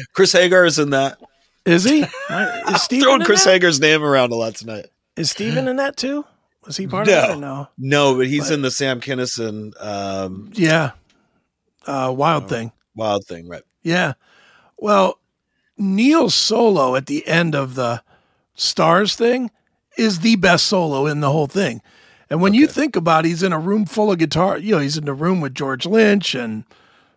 Chris 0.15 0.33
Hagar 0.33 0.65
is 0.65 0.79
in 0.79 0.91
that. 0.91 1.19
Is 1.67 1.85
he? 1.85 2.01
Is 2.31 2.83
Steven 2.83 3.05
Throwing 3.05 3.21
Chris 3.23 3.45
that? 3.45 3.51
Hagar's 3.53 3.81
name 3.81 4.03
around 4.03 4.33
a 4.33 4.35
lot 4.35 4.55
tonight. 4.55 4.87
Is 5.17 5.31
Steven 5.31 5.69
in 5.69 5.77
that 5.77 5.97
too? 5.97 6.25
Was 6.67 6.77
he 6.77 6.87
part 6.87 7.07
No. 7.07 7.13
of 7.13 7.29
that? 7.29 7.31
Or 7.37 7.41
no. 7.41 7.69
No, 7.79 8.15
but 8.17 8.27
he's 8.27 8.49
But- 8.49 8.55
in 8.55 8.63
the 8.63 8.71
Sam 8.71 9.01
Kinison 9.01 9.73
um, 9.85 10.51
Yeah. 10.55 10.93
Uh, 11.87 12.13
wild 12.17 12.49
thing. 12.49 12.73
Wild 12.95 13.25
Thing, 13.27 13.49
right? 13.49 13.63
Yeah. 13.83 14.15
Well, 14.77 15.19
Neal's 15.79 16.35
solo 16.35 16.95
at 16.97 17.07
the 17.07 17.27
end 17.27 17.55
of 17.55 17.75
the 17.75 18.03
Stars 18.55 19.15
thing 19.15 19.51
is 19.97 20.21
the 20.21 20.37
best 20.37 20.67
solo 20.67 21.07
in 21.07 21.21
the 21.21 21.31
whole 21.31 21.47
thing. 21.47 21.81
And 22.29 22.41
when 22.43 22.53
you 22.55 22.67
think 22.67 22.97
about 22.97 23.25
it, 23.25 23.29
he's 23.29 23.43
in 23.43 23.53
a 23.53 23.59
room 23.59 23.87
full 23.87 24.13
of 24.13 24.19
guitar, 24.19 24.59
you 24.59 24.73
know, 24.75 24.81
he's 24.81 24.99
in 24.99 25.05
the 25.07 25.15
room 25.15 25.41
with 25.41 25.55
George 25.55 25.87
Lynch 25.87 26.35
and 26.35 26.65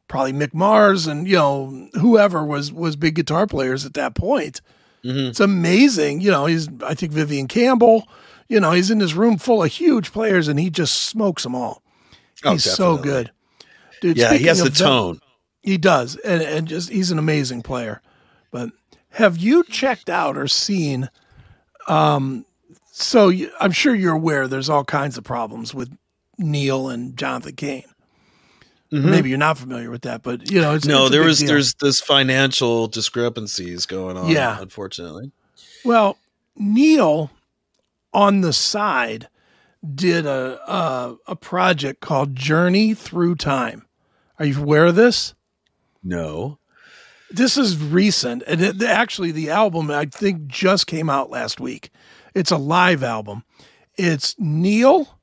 probably 0.07 0.33
Mick 0.33 0.53
Mars 0.53 1.07
and, 1.07 1.27
you 1.27 1.35
know, 1.35 1.89
whoever 1.93 2.43
was 2.43 2.71
was 2.71 2.95
big 2.95 3.15
guitar 3.15 3.47
players 3.47 3.85
at 3.85 3.93
that 3.95 4.15
point. 4.15 4.61
Mhm. 5.03 5.29
It's 5.29 5.39
amazing. 5.39 6.21
You 6.21 6.31
know, 6.31 6.45
he's 6.45 6.67
I 6.85 6.93
think 6.93 7.11
Vivian 7.11 7.47
Campbell, 7.47 8.07
you 8.47 8.59
know, 8.59 8.71
he's 8.71 8.91
in 8.91 8.99
this 8.99 9.13
room 9.13 9.37
full 9.37 9.63
of 9.63 9.71
huge 9.71 10.11
players 10.11 10.47
and 10.47 10.59
he 10.59 10.69
just 10.69 10.93
smokes 11.03 11.43
them 11.43 11.55
all. 11.55 11.81
Oh, 12.45 12.51
He's 12.53 12.63
so 12.63 12.97
good. 12.97 13.31
Dude, 14.01 14.17
Yeah, 14.17 14.33
he 14.33 14.45
has 14.47 14.57
the 14.59 14.65
them- 14.65 14.73
tone. 14.73 15.19
he 15.61 15.77
does, 15.77 16.17
and 16.17 16.41
and 16.41 16.67
just 16.67 16.89
he's 16.89 17.09
an 17.11 17.17
amazing 17.19 17.61
player. 17.63 18.01
But 18.51 18.71
have 19.11 19.37
you 19.37 19.63
checked 19.63 20.09
out 20.09 20.37
or 20.37 20.47
seen? 20.47 21.09
Um, 21.87 22.45
so 22.91 23.29
you, 23.29 23.49
I'm 23.59 23.71
sure 23.71 23.95
you're 23.95 24.13
aware 24.15 24.47
there's 24.47 24.69
all 24.69 24.83
kinds 24.83 25.17
of 25.17 25.23
problems 25.23 25.73
with 25.73 25.95
Neal 26.37 26.89
and 26.89 27.15
Jonathan 27.17 27.55
Cain. 27.55 27.83
Maybe 29.01 29.29
you're 29.29 29.37
not 29.39 29.57
familiar 29.57 29.89
with 29.89 30.03
that, 30.03 30.21
but 30.21 30.51
you 30.51 30.61
know, 30.61 30.75
it's 30.75 30.85
Mm-hmm. 30.85 30.93
no, 30.95 31.03
it's 31.05 31.11
there 31.11 31.23
was 31.23 31.39
deal. 31.39 31.47
there's 31.47 31.73
this 31.75 31.99
financial 31.99 32.87
discrepancies 32.87 33.85
going 33.87 34.17
on. 34.17 34.29
Yeah. 34.29 34.59
unfortunately. 34.61 35.31
Well, 35.83 36.17
Neal 36.55 37.31
on 38.13 38.41
the 38.41 38.53
side 38.53 39.29
did 39.95 40.25
a, 40.27 40.59
a 40.71 41.15
a 41.27 41.35
project 41.35 42.01
called 42.01 42.35
Journey 42.35 42.93
Through 42.93 43.35
Time. 43.35 43.87
Are 44.39 44.45
you 44.45 44.59
aware 44.61 44.85
of 44.85 44.95
this? 44.95 45.33
No. 46.03 46.59
this 47.31 47.57
is 47.57 47.77
recent 47.77 48.43
and 48.45 48.61
it, 48.61 48.83
actually 48.83 49.31
the 49.31 49.49
album 49.49 49.89
i 49.89 50.05
think 50.05 50.45
just 50.47 50.85
came 50.85 51.09
out 51.09 51.29
last 51.31 51.59
week 51.59 51.89
it's 52.35 52.51
a 52.51 52.57
live 52.57 53.01
album 53.01 53.43
it's 53.95 54.35
Neal 54.37 55.17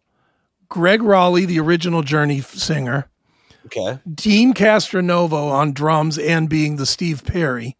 Gregg 0.71 1.01
Rolie, 1.03 1.47
the 1.47 1.59
original 1.61 2.03
Journey 2.03 2.41
singer, 2.41 3.10
Okay. 3.77 4.01
Deen 4.13 4.53
Castronovo 4.53 5.51
on 5.51 5.73
drums 5.73 6.19
and 6.19 6.49
being 6.49 6.77
the 6.77 6.87
Steve 6.87 7.25
Perry, 7.25 7.77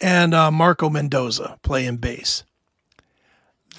and 0.00 0.32
uh, 0.32 0.50
Marco 0.50 0.88
Mendoza 0.88 1.58
playing 1.62 1.96
bass. 1.96 2.44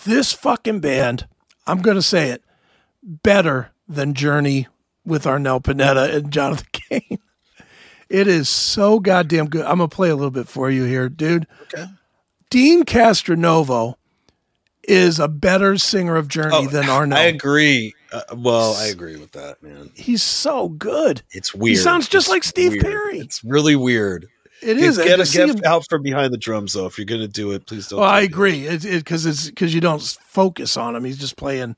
This 0.04 0.34
fucking 0.34 0.80
band, 0.82 1.28
I'm 1.66 1.82
going 1.82 1.96
to 1.96 2.02
say 2.02 2.30
it, 2.30 2.44
better 3.04 3.72
than 3.88 4.14
Journey 4.14 4.68
with 5.06 5.24
Arnel 5.26 5.64
Pineda 5.64 6.16
and 6.16 6.32
Jonathan 6.32 6.68
Cain. 6.74 7.20
It 8.10 8.28
is 8.28 8.50
so 8.50 9.00
goddamn 9.00 9.48
good. 9.50 9.66
I'm 9.66 9.78
going 9.78 9.90
to 9.90 9.96
play 9.96 10.10
a 10.10 10.16
little 10.16 10.32
bit 10.32 10.48
for 10.48 10.70
you 10.70 10.84
here, 10.84 11.10
dude. 11.10 11.48
Okay. 11.64 11.86
Deen 12.50 12.84
Castronovo 12.84 13.96
is 14.84 15.20
a 15.20 15.28
better 15.28 15.78
singer 15.78 16.16
of 16.16 16.28
Journey 16.28 16.56
Oh, 16.56 16.68
than 16.68 16.86
Arnel. 16.86 17.14
I 17.18 17.24
agree. 17.24 17.94
Uh, 18.12 18.22
well, 18.36 18.74
I 18.76 18.86
agree 18.88 19.18
with 19.18 19.32
that, 19.34 19.62
man. 19.62 19.92
He's 19.96 20.24
so 20.24 20.70
good. 20.70 21.22
It's 21.32 21.54
weird. 21.54 21.78
He 21.78 21.82
sounds 21.82 22.08
just 22.08 22.26
It's 22.26 22.30
like 22.32 22.44
Steve 22.44 22.72
weird. 22.72 22.84
Perry. 22.84 23.20
It's 23.20 23.44
really 23.44 23.76
weird. 23.76 24.28
It 24.62 24.78
is. 24.78 24.98
And 24.98 25.08
get, 25.08 25.28
see 25.28 25.38
get 25.38 25.50
him- 25.50 25.62
out 25.66 25.86
from 25.90 26.02
behind 26.02 26.34
the 26.34 26.38
drums, 26.38 26.74
though. 26.74 26.86
If 26.86 26.98
you're 26.98 27.06
going 27.06 27.22
to 27.22 27.28
do 27.28 27.52
it, 27.52 27.66
please 27.66 27.88
don't. 27.88 28.00
Well, 28.00 28.10
I 28.10 28.22
agree. 28.22 28.66
It's 28.66 28.86
because 28.86 29.26
it's 29.26 29.48
because 29.50 29.74
you 29.74 29.80
don't 29.82 30.02
focus 30.22 30.76
on 30.76 30.96
him. 30.96 31.06
He's 31.06 31.18
just 31.20 31.38
playing. 31.38 31.76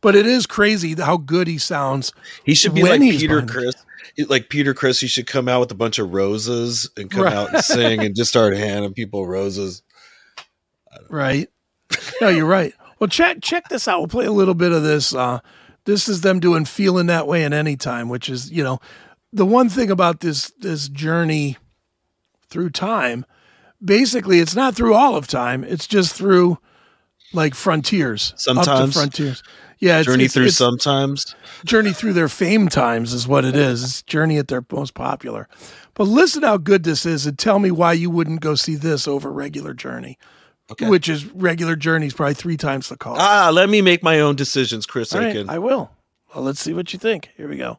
But 0.00 0.16
it 0.16 0.26
is 0.26 0.44
crazy 0.46 0.94
how 0.94 1.16
good 1.16 1.46
he 1.46 1.56
sounds. 1.58 2.12
He 2.44 2.54
should 2.54 2.74
be 2.74 2.82
like 2.82 3.00
Peter 3.00 3.40
Criss. 3.40 3.74
Like 4.28 4.50
Peter 4.50 4.74
Criss, 4.74 5.00
he 5.00 5.06
should 5.06 5.26
come 5.26 5.48
out 5.48 5.60
with 5.60 5.70
a 5.70 5.74
bunch 5.76 5.98
of 5.98 6.12
roses 6.12 6.90
and 6.98 7.10
come 7.10 7.22
Right. 7.22 7.32
out 7.32 7.54
and 7.54 7.64
sing 7.64 8.00
and 8.00 8.14
just 8.14 8.28
start 8.30 8.54
handing 8.54 8.92
people 8.92 9.26
roses. 9.26 9.82
Right. 11.08 11.48
No, 12.20 12.28
you're 12.28 12.46
right. 12.46 12.74
Well, 12.98 13.08
check 13.08 13.38
check 13.42 13.68
this 13.68 13.88
out. 13.88 13.98
We'll 13.98 14.08
play 14.08 14.26
a 14.26 14.32
little 14.32 14.54
bit 14.54 14.72
of 14.72 14.82
this. 14.82 15.14
Uh, 15.14 15.40
this 15.84 16.08
is 16.08 16.20
them 16.22 16.40
doing 16.40 16.64
"Feeling 16.64 17.06
That 17.06 17.26
Way" 17.26 17.44
in 17.44 17.52
any 17.52 17.76
time, 17.76 18.08
which 18.08 18.28
is 18.28 18.50
you 18.50 18.62
know 18.64 18.78
the 19.32 19.46
one 19.46 19.68
thing 19.68 19.90
about 19.90 20.20
this 20.20 20.50
this 20.58 20.88
journey 20.88 21.56
through 22.48 22.70
time. 22.70 23.24
Basically, 23.84 24.38
it's 24.40 24.54
not 24.54 24.74
through 24.74 24.94
all 24.94 25.16
of 25.16 25.26
time. 25.26 25.64
It's 25.64 25.86
just 25.86 26.14
through 26.14 26.58
like 27.32 27.54
frontiers, 27.54 28.30
up 28.32 28.36
to 28.36 28.42
Sometimes. 28.64 28.94
frontiers. 28.94 29.42
Yeah, 29.80 29.98
it's, 29.98 30.06
Journey 30.06 30.24
it's- 30.24 30.32
through 30.34 30.42
it's- 30.44 30.56
sometimes. 30.56 31.34
journey 31.64 31.92
through 31.92 32.12
their 32.12 32.28
fame 32.28 32.68
times 32.68 33.12
is 33.12 33.26
what 33.26 33.44
it 33.44 33.56
is. 33.56 33.82
It's 33.82 34.02
journey 34.02 34.38
at 34.38 34.48
their 34.48 34.64
most 34.72 34.94
popular. 34.94 35.48
But 35.94 36.04
listen 36.04 36.42
how 36.44 36.56
good 36.58 36.84
this 36.84 37.04
is 37.04 37.26
and 37.26 37.38
tell 37.38 37.58
me 37.58 37.70
why 37.70 37.92
you 37.92 38.08
wouldn't 38.08 38.40
go 38.40 38.54
see 38.54 38.76
this 38.76 39.06
over 39.08 39.30
regular 39.32 39.74
journey. 39.74 40.16
Okay. 40.74 40.88
Which 40.88 41.08
is 41.08 41.24
regular 41.34 41.76
journey's 41.76 42.14
probably 42.14 42.34
three 42.34 42.56
times 42.56 42.88
the 42.88 42.96
cost. 42.96 43.20
Ah, 43.20 43.50
let 43.52 43.68
me 43.68 43.80
make 43.80 44.02
my 44.02 44.18
own 44.18 44.34
decisions, 44.34 44.86
Chris. 44.86 45.14
All 45.14 45.20
I 45.20 45.26
right, 45.26 45.32
can. 45.36 45.48
I 45.48 45.58
will. 45.58 45.92
Well, 46.34 46.42
let's 46.42 46.58
see 46.60 46.72
what 46.72 46.92
you 46.92 46.98
think. 46.98 47.30
Here 47.36 47.48
we 47.48 47.56
go. 47.56 47.78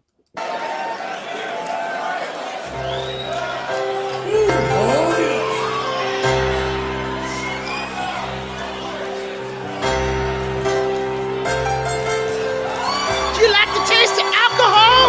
Do 13.36 13.42
you 13.42 13.50
like 13.52 13.70
the 13.78 13.84
taste 13.86 14.16
of 14.22 14.28
alcohol? 14.46 15.02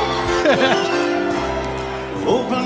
Open 2.37 2.66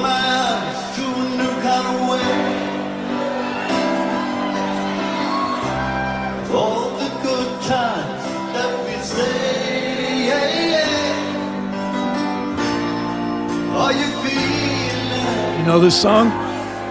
know 15.70 15.78
this 15.78 16.02
song? 16.02 16.26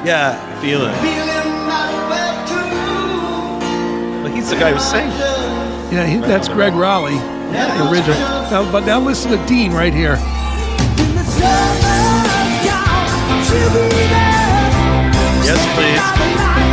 yeah, 0.06 0.40
feeling. 0.62 0.94
feeling 1.02 1.68
that 1.68 1.92
way 2.08 2.32
too? 2.48 4.24
Well, 4.24 4.34
he's 4.34 4.50
the 4.50 4.56
guy 4.56 4.72
who 4.72 4.80
sang. 4.80 5.10
Yeah, 5.92 6.06
he, 6.06 6.20
that's 6.20 6.48
Gregg 6.48 6.72
Rolie, 6.72 7.20
the 7.52 7.92
original. 7.92 8.18
Now, 8.50 8.72
but 8.72 8.86
now 8.86 9.02
listen 9.02 9.32
to 9.32 9.46
Deen 9.48 9.74
right 9.74 9.94
here. 9.94 10.16
Yes, 15.44 15.60
please. 15.76 16.69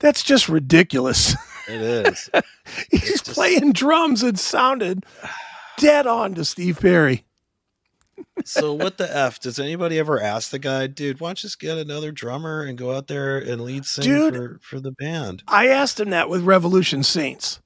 That's 0.00 0.22
just 0.22 0.48
ridiculous. 0.48 1.34
It 1.68 1.82
is. 1.82 2.30
He's 2.90 3.22
playing 3.22 3.72
drums 3.72 4.22
and 4.22 4.38
sounded 4.38 5.04
dead 5.76 6.06
on 6.06 6.34
to 6.34 6.44
Steve 6.44 6.80
Perry. 6.80 7.24
so 8.44 8.72
what 8.72 8.98
the 8.98 9.16
f? 9.16 9.38
Does 9.40 9.58
anybody 9.58 9.98
ever 9.98 10.20
ask 10.20 10.50
the 10.50 10.58
guy, 10.58 10.86
dude? 10.86 11.20
Why 11.20 11.28
don't 11.28 11.42
you 11.42 11.48
just 11.48 11.60
get 11.60 11.78
another 11.78 12.10
drummer 12.12 12.62
and 12.62 12.78
go 12.78 12.94
out 12.96 13.06
there 13.06 13.38
and 13.38 13.60
lead 13.62 13.84
sing 13.84 14.04
Dude. 14.04 14.34
for 14.34 14.58
for 14.62 14.80
the 14.80 14.92
band? 14.92 15.42
I 15.46 15.68
asked 15.68 16.00
him 16.00 16.10
that 16.10 16.28
with 16.28 16.42
Revolution 16.42 17.02
Saints 17.02 17.60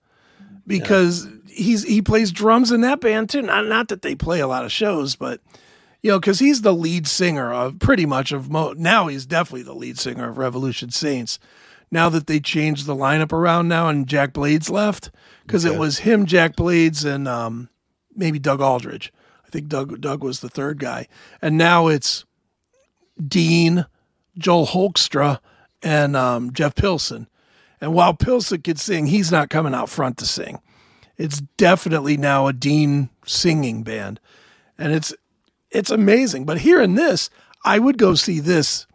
because 0.66 1.28
he's 1.48 1.84
he 1.84 2.02
plays 2.02 2.32
drums 2.32 2.70
in 2.70 2.80
that 2.82 3.00
band 3.00 3.30
too. 3.30 3.42
Not 3.42 3.66
not 3.66 3.88
that 3.88 4.02
they 4.02 4.14
play 4.14 4.40
a 4.40 4.46
lot 4.46 4.64
of 4.64 4.72
shows, 4.72 5.16
but 5.16 5.40
you 6.02 6.10
know, 6.10 6.18
because 6.18 6.38
he's 6.40 6.62
the 6.62 6.74
lead 6.74 7.06
singer 7.06 7.52
of 7.52 7.78
pretty 7.78 8.06
much 8.06 8.32
of 8.32 8.50
mo- 8.50 8.74
now 8.76 9.06
he's 9.06 9.26
definitely 9.26 9.62
the 9.62 9.74
lead 9.74 9.98
singer 9.98 10.28
of 10.28 10.38
Revolution 10.38 10.90
Saints. 10.90 11.38
Now 11.92 12.08
that 12.08 12.26
they 12.26 12.40
changed 12.40 12.86
the 12.86 12.96
lineup 12.96 13.32
around 13.32 13.68
now 13.68 13.88
and 13.88 14.08
Jack 14.08 14.32
Blades 14.32 14.70
left, 14.70 15.10
because 15.46 15.66
it 15.66 15.78
was 15.78 15.98
him, 15.98 16.24
Jack 16.24 16.56
Blades, 16.56 17.04
and 17.04 17.28
um, 17.28 17.68
maybe 18.16 18.38
Doug 18.38 18.62
Aldrich. 18.62 19.12
I 19.46 19.50
think 19.50 19.68
Doug 19.68 20.00
Doug 20.00 20.24
was 20.24 20.40
the 20.40 20.48
third 20.48 20.78
guy, 20.78 21.06
and 21.42 21.58
now 21.58 21.88
it's 21.88 22.24
Deen, 23.22 23.84
Joel 24.38 24.68
Hoekstra, 24.68 25.40
and 25.82 26.16
um, 26.16 26.54
Jeff 26.54 26.74
Pilson. 26.74 27.28
And 27.78 27.92
while 27.92 28.14
Pilson 28.14 28.62
could 28.62 28.80
sing, 28.80 29.08
he's 29.08 29.30
not 29.30 29.50
coming 29.50 29.74
out 29.74 29.90
front 29.90 30.16
to 30.18 30.24
sing. 30.24 30.60
It's 31.18 31.42
definitely 31.58 32.16
now 32.16 32.46
a 32.46 32.54
Deen 32.54 33.10
singing 33.26 33.82
band, 33.82 34.18
and 34.78 34.94
it's 34.94 35.12
it's 35.70 35.90
amazing. 35.90 36.46
But 36.46 36.60
here 36.60 36.80
in 36.80 36.94
this, 36.94 37.28
I 37.66 37.78
would 37.78 37.98
go 37.98 38.14
see 38.14 38.40
this 38.40 38.86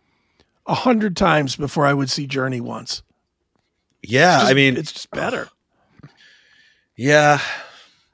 a 0.68 0.76
hundred 0.76 1.16
times 1.18 1.56
before 1.56 1.86
I 1.86 1.94
would 1.94 2.10
see 2.10 2.28
Journey 2.28 2.62
once. 2.62 3.04
Yeah, 4.04 4.40
Just- 4.40 4.52
I 4.52 4.54
mean, 4.54 4.78
it's 4.78 4.92
just 4.92 5.12
better. 5.12 5.50
yeah, 6.96 7.40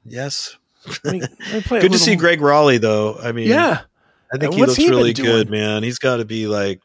yes. 0.05 0.57
Let 1.03 1.13
me, 1.13 1.19
let 1.21 1.53
me 1.53 1.61
play 1.61 1.79
Good 1.81 1.91
to 1.93 1.99
see. 1.99 2.15
Gregg 2.15 2.39
Rolie, 2.39 2.79
though. 2.79 3.17
I 3.21 3.31
mean, 3.31 3.47
Yeah, 3.47 3.81
I 4.33 4.37
think 4.37 4.53
he 4.53 4.61
looks 4.61 4.75
he 4.75 4.89
really 4.89 5.13
good, 5.13 5.49
man. 5.49 5.83
He's 5.83 5.99
got 5.99 6.17
to 6.17 6.25
be 6.25 6.47
like 6.47 6.81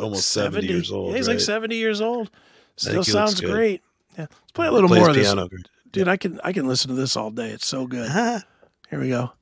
almost 0.00 0.30
70, 0.30 0.66
years 0.66 0.90
old. 0.90 1.10
Yeah, 1.12 1.16
he's 1.16 1.28
right? 1.28 1.34
like 1.34 1.40
seventy 1.40 1.76
years 1.76 2.00
old. 2.00 2.30
Still 2.76 2.94
think 2.94 3.06
he 3.06 3.12
looks 3.12 3.32
sounds 3.36 3.40
great. 3.40 3.82
Yeah, 4.18 4.26
let's 4.28 4.52
play 4.52 4.66
a 4.66 4.72
little 4.72 4.88
more 4.88 5.08
of 5.08 5.14
this. 5.14 5.34
Dude, 5.92 6.08
I 6.08 6.16
can 6.16 6.40
I 6.42 6.52
can 6.52 6.66
listen 6.66 6.88
to 6.88 6.94
this 6.94 7.16
all 7.16 7.30
day. 7.30 7.50
It's 7.50 7.66
so 7.66 7.86
good. 7.86 8.08
Uh-huh. 8.08 8.40
Here 8.90 9.00
we 9.00 9.08
go. 9.08 9.32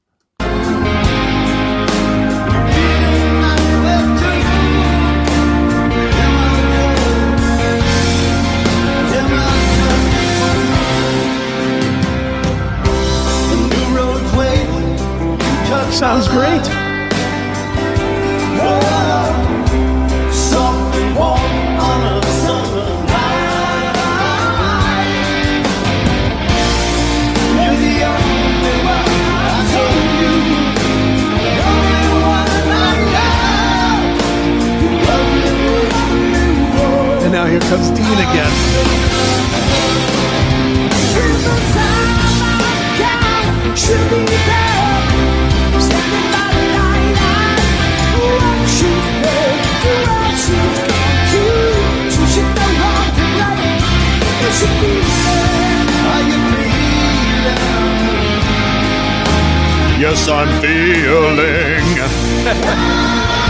Yes, 60.00 60.28
I'm 60.30 60.48
feeling. 60.62 61.84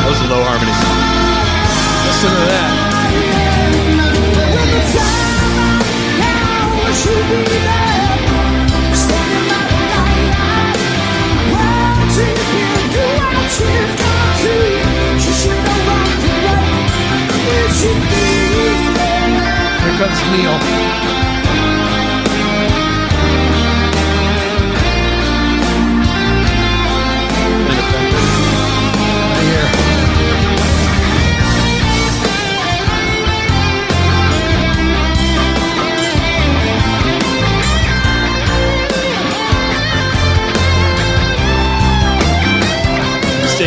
Those 0.03 0.19
are 0.19 0.27
a 0.27 0.35
low 0.35 0.43
harmony. 0.43 0.75
Listen 2.07 2.31
to 2.31 2.45
that. 2.51 2.91
Here 19.85 19.95
comes 19.99 20.21
Neal. 20.33 21.20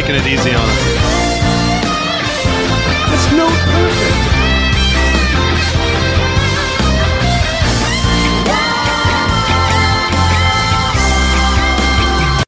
Taking 0.06 0.16
it 0.16 0.28
easy 0.28 0.54
on 0.54 0.68
him. 0.68 0.76
That's 3.08 3.32
no 3.32 3.48
perfect. 3.48 4.30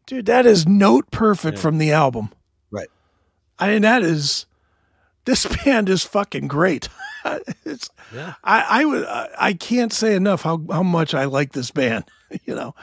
Dude, 0.06 0.26
that 0.26 0.46
is 0.46 0.68
note 0.68 1.10
perfect 1.12 1.58
from 1.58 1.78
the 1.78 1.92
album. 1.92 2.30
Right. 2.72 2.90
I 3.58 3.68
mean, 3.70 3.82
that 3.84 4.04
is 4.04 4.46
this 5.24 5.46
band 5.64 5.88
is 5.88 6.04
fucking 6.04 6.48
great. 6.48 6.90
it's, 7.66 7.90
Yeah. 8.14 8.34
I, 8.44 8.82
I 8.82 8.86
would 8.86 9.06
I, 9.06 9.30
I 9.38 9.54
can't 9.54 9.94
say 9.94 10.16
enough 10.16 10.42
how, 10.42 10.62
how 10.70 10.84
much 10.84 11.14
I 11.14 11.26
like 11.26 11.54
this 11.54 11.72
band. 11.72 12.06
You 12.44 12.56
know, 12.56 12.76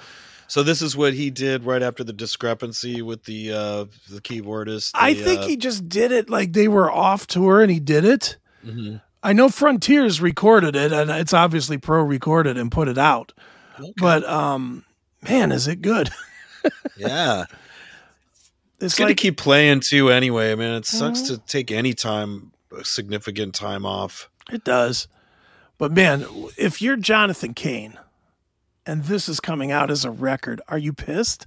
So 0.53 0.63
this 0.63 0.83
is 0.83 0.95
what 0.95 1.15
he 1.15 1.31
did 1.31 1.65
right 1.65 1.83
after 1.83 2.05
the 2.05 2.13
discrepancy 2.13 3.01
with 3.01 3.25
the 3.25 3.53
uh 3.53 3.85
the 4.11 4.21
keyboardist. 4.21 4.91
I 4.95 5.15
think 5.15 5.41
uh, 5.41 5.47
he 5.47 5.57
just 5.57 5.89
did 5.89 6.13
it 6.13 6.29
like 6.29 6.53
they 6.53 6.69
were 6.69 6.91
off 6.91 7.27
tour 7.27 7.63
and 7.63 7.71
he 7.71 7.81
did 7.81 8.05
it. 8.05 8.37
mhm. 8.63 9.01
I 9.23 9.33
know 9.33 9.49
Frontiers 9.49 10.21
recorded 10.21 10.77
it 10.77 10.93
and 10.93 11.11
it's 11.11 11.33
obviously 11.33 11.79
pro 11.79 12.03
recorded 12.03 12.59
and 12.59 12.71
put 12.71 12.89
it 12.89 12.99
out. 12.99 13.33
But 13.97 14.29
um 14.29 14.85
man, 15.27 15.53
is 15.53 15.67
it 15.69 15.81
good. 15.81 16.11
Yeah. 16.99 17.47
It's 18.75 18.83
It's 18.85 18.95
good 18.97 19.05
like 19.05 19.17
to 19.17 19.23
keep 19.23 19.39
playing 19.39 19.81
too 19.81 20.11
anyway. 20.11 20.53
I 20.53 20.55
mean, 20.55 20.73
it 20.75 20.85
sucks 20.85 21.23
Mhm. 21.23 21.27
to 21.29 21.39
take 21.39 21.71
any 21.73 21.95
time 21.95 22.53
significant 22.83 23.55
time 23.55 23.87
off. 23.87 24.29
it 24.53 24.65
does. 24.65 25.09
But 25.79 25.93
man, 25.93 26.27
if 26.59 26.83
you're 26.83 26.99
Jonathan 26.99 27.55
Cain 27.55 27.99
and 28.87 29.05
this 29.05 29.29
is 29.29 29.41
coming 29.41 29.71
out 29.71 29.91
as 29.91 30.05
a 30.05 30.11
record, 30.11 30.61
are 30.69 30.79
you 30.79 30.93
pissed? 30.93 31.47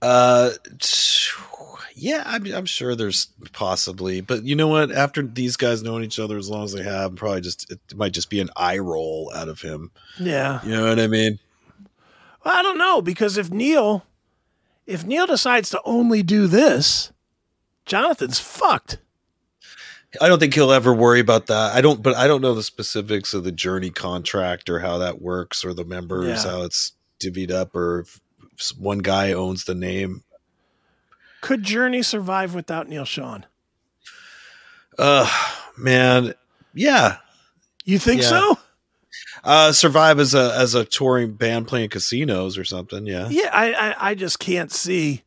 Uh 0.00 0.50
yeah, 1.94 2.22
I'm, 2.24 2.46
I'm 2.54 2.66
sure 2.66 2.94
there's 2.94 3.26
possibly, 3.52 4.20
but 4.20 4.44
you 4.44 4.54
know 4.54 4.68
what? 4.68 4.92
After 4.92 5.22
these 5.22 5.56
guys 5.56 5.82
knowing 5.82 6.04
each 6.04 6.20
other 6.20 6.38
as 6.38 6.48
long 6.48 6.62
as 6.62 6.72
they 6.72 6.84
have, 6.84 7.16
probably 7.16 7.40
just 7.40 7.70
it 7.72 7.80
might 7.96 8.12
just 8.12 8.30
be 8.30 8.38
an 8.40 8.50
eye 8.56 8.78
roll 8.78 9.32
out 9.34 9.48
of 9.48 9.60
him. 9.60 9.90
Yeah. 10.18 10.60
You 10.64 10.70
know 10.70 10.88
what 10.88 11.00
I 11.00 11.08
mean? 11.08 11.40
Well, 12.44 12.56
I 12.56 12.62
don't 12.62 12.78
know 12.78 13.02
because 13.02 13.36
if 13.36 13.50
Neal 13.50 14.04
if 14.86 15.04
Neal 15.04 15.26
decides 15.26 15.70
to 15.70 15.82
only 15.84 16.22
do 16.22 16.46
this, 16.46 17.12
Jonathan's 17.84 18.40
fucked. 18.40 18.98
I 20.20 20.28
don't 20.28 20.38
think 20.38 20.54
he'll 20.54 20.72
ever 20.72 20.92
worry 20.94 21.20
about 21.20 21.46
that. 21.48 21.74
I 21.74 21.80
don't, 21.80 22.02
but 22.02 22.16
I 22.16 22.26
don't 22.26 22.40
know 22.40 22.54
the 22.54 22.62
specifics 22.62 23.34
of 23.34 23.44
the 23.44 23.52
Journey 23.52 23.90
contract 23.90 24.70
or 24.70 24.78
how 24.80 24.98
that 24.98 25.20
works 25.20 25.64
or 25.64 25.74
the 25.74 25.84
members, 25.84 26.44
Yeah. 26.44 26.50
how 26.50 26.62
it's 26.62 26.92
divvied 27.20 27.50
up, 27.50 27.74
or 27.76 28.00
if 28.00 28.20
one 28.78 28.98
guy 29.00 29.32
owns 29.32 29.64
the 29.64 29.74
name. 29.74 30.22
Could 31.42 31.62
Journey 31.62 32.02
survive 32.02 32.54
without 32.54 32.88
Neal 32.88 33.04
Schon? 33.04 33.44
Uh 34.98 35.30
man, 35.76 36.34
yeah. 36.74 37.18
You 37.84 37.98
think 37.98 38.22
Yeah. 38.22 38.28
so? 38.28 38.58
Uh, 39.44 39.72
survive 39.72 40.18
as 40.18 40.34
a 40.34 40.52
as 40.56 40.74
a 40.74 40.84
touring 40.84 41.32
band 41.34 41.68
playing 41.68 41.88
casinos 41.90 42.58
or 42.58 42.64
something. 42.64 43.06
Yeah, 43.06 43.28
Yeah, 43.30 43.50
I, 43.52 43.72
I 43.72 44.10
I 44.10 44.14
just 44.14 44.38
can't 44.40 44.72
see 44.72 45.22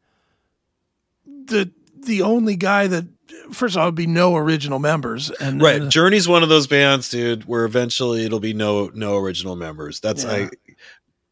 the 1.25 1.71
the 2.05 2.21
only 2.21 2.55
guy 2.55 2.87
that 2.87 3.05
first 3.51 3.75
of 3.75 3.79
all 3.81 3.87
would 3.87 3.95
be 3.95 4.07
no 4.07 4.35
original 4.35 4.79
members 4.79 5.29
and 5.29 5.61
right. 5.61 5.81
and- 5.81 5.91
Journey's 5.91 6.27
one 6.27 6.43
of 6.43 6.49
those 6.49 6.67
bands, 6.67 7.09
dude, 7.09 7.45
where 7.45 7.65
eventually 7.65 8.25
it'll 8.25 8.39
be 8.39 8.53
no 8.53 8.91
no 8.93 9.17
original 9.17 9.55
members. 9.55 9.99
That's 9.99 10.23
Yeah. 10.23 10.31
I. 10.31 10.49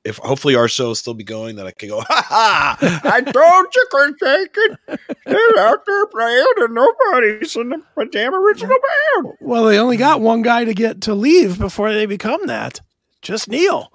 If 0.05 0.15
hopefully 0.15 0.55
our 0.55 0.69
show 0.69 0.87
will 0.87 0.95
still 0.95 1.13
be 1.13 1.25
going, 1.25 1.57
that 1.57 1.67
I 1.67 1.71
can 1.71 1.89
go. 1.89 1.99
Ha 2.07 2.25
ha! 2.29 3.01
I 3.03 3.19
told 3.19 3.75
you 3.75 4.15
take 4.23 4.55
it. 4.55 4.79
They're 5.25 5.59
out 5.59 5.85
there 5.85 6.05
playing, 6.07 6.45
and 6.57 6.73
nobody's 6.73 7.55
in 7.57 7.69
the 7.69 8.05
damn 8.05 8.33
original 8.33 8.77
band. 8.79 9.35
well, 9.41 9.65
they 9.65 9.77
only 9.77 9.97
got 9.97 10.21
one 10.21 10.41
guy 10.41 10.63
to 10.63 10.73
get 10.73 11.01
to 11.01 11.13
leave 11.13 11.59
before 11.59 11.91
they 11.91 12.05
become 12.05 12.47
that. 12.47 12.79
Just 13.21 13.49
Neal. 13.49 13.91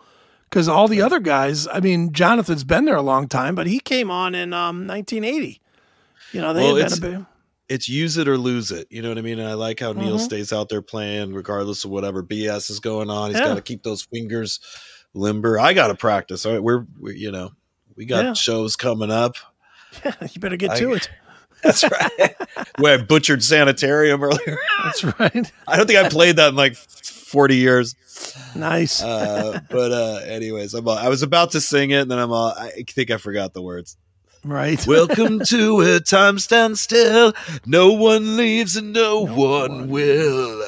Because 0.51 0.69
all 0.69 0.89
the 0.89 1.01
other 1.03 1.21
guys, 1.21 1.67
I 1.67 1.81
mean, 1.81 2.13
Jonathan's 2.13 2.65
been 2.65 2.85
there 2.85 2.95
a 2.97 3.03
long 3.03 3.27
time, 3.27 3.55
but 3.55 3.67
he 3.67 3.81
came 3.81 4.11
on 4.11 4.35
in 4.35 4.53
um, 4.53 4.87
1980. 4.87 5.61
You 6.35 6.41
know, 6.43 6.53
they 6.53 6.63
Well, 6.65 6.77
it's- 6.77 6.99
big. 6.99 7.25
It's 7.67 7.89
use 7.89 8.19
it 8.19 8.29
or 8.29 8.37
lose 8.37 8.71
it. 8.71 8.87
You 8.91 9.01
know 9.01 9.09
what 9.09 9.17
I 9.17 9.23
mean? 9.23 9.39
And 9.39 9.49
I 9.49 9.55
like 9.55 9.81
how 9.81 9.93
Neal 9.93 10.19
Mhm. 10.19 10.21
stays 10.21 10.53
out 10.53 10.69
there 10.69 10.83
playing, 10.83 11.33
regardless 11.33 11.85
of 11.87 11.91
whatever 11.91 12.23
BS 12.23 12.69
is 12.69 12.79
going 12.79 13.09
on. 13.09 13.31
He's 13.31 13.39
Yeah. 13.41 13.47
got 13.47 13.55
to 13.55 13.63
keep 13.63 13.83
those 13.83 14.03
fingers 14.03 14.61
limber. 15.15 15.59
I 15.59 15.73
got 15.73 15.87
to 15.89 15.95
practice. 15.95 16.45
All 16.45 16.53
right, 16.53 16.63
we're, 16.63 16.85
we 17.01 17.17
you 17.17 17.31
know, 17.33 17.53
we 17.97 18.05
got 18.05 18.25
Yeah. 18.25 18.33
shows 18.35 18.77
coming 18.77 19.11
up. 19.11 19.37
you 20.05 20.41
better 20.41 20.59
get 20.59 20.73
I- 20.73 20.79
to 20.81 20.93
it. 20.93 21.09
That's 21.63 21.83
right. 21.91 22.37
Where 22.79 22.99
I 22.99 23.03
butchered 23.03 23.43
Sanitarium 23.43 24.23
earlier. 24.23 24.59
That's 24.85 25.03
right. 25.05 25.51
I 25.67 25.77
don't 25.79 25.87
think 25.87 25.99
I 25.99 26.11
played 26.11 26.37
that 26.37 26.49
in 26.51 26.57
like 26.57 26.77
40 26.77 27.57
years. 27.57 27.95
Nice. 28.55 29.03
Uh, 29.03 29.61
but 29.71 29.91
uh, 29.91 30.21
anyways, 30.27 30.75
I'm 30.75 30.87
I 30.87 31.09
was 31.09 31.23
about 31.23 31.53
to 31.53 31.63
sing 31.63 31.93
it, 31.93 32.01
and 32.03 32.11
then 32.11 32.19
I'm 32.19 32.31
all, 32.31 32.49
I 32.51 32.85
think 32.91 33.11
I 33.11 33.17
forgot 33.17 33.55
the 33.55 33.63
words. 33.63 33.97
Right. 34.45 34.85
Welcome 34.87 35.41
to 35.47 35.77
where 35.77 36.01
time 36.01 36.39
stands 36.39 36.81
still. 36.83 37.33
No 37.67 37.93
one 37.93 38.37
leaves 38.37 38.77
and 38.77 38.93
no, 38.93 39.21
one, 39.27 39.89
will. 39.89 40.63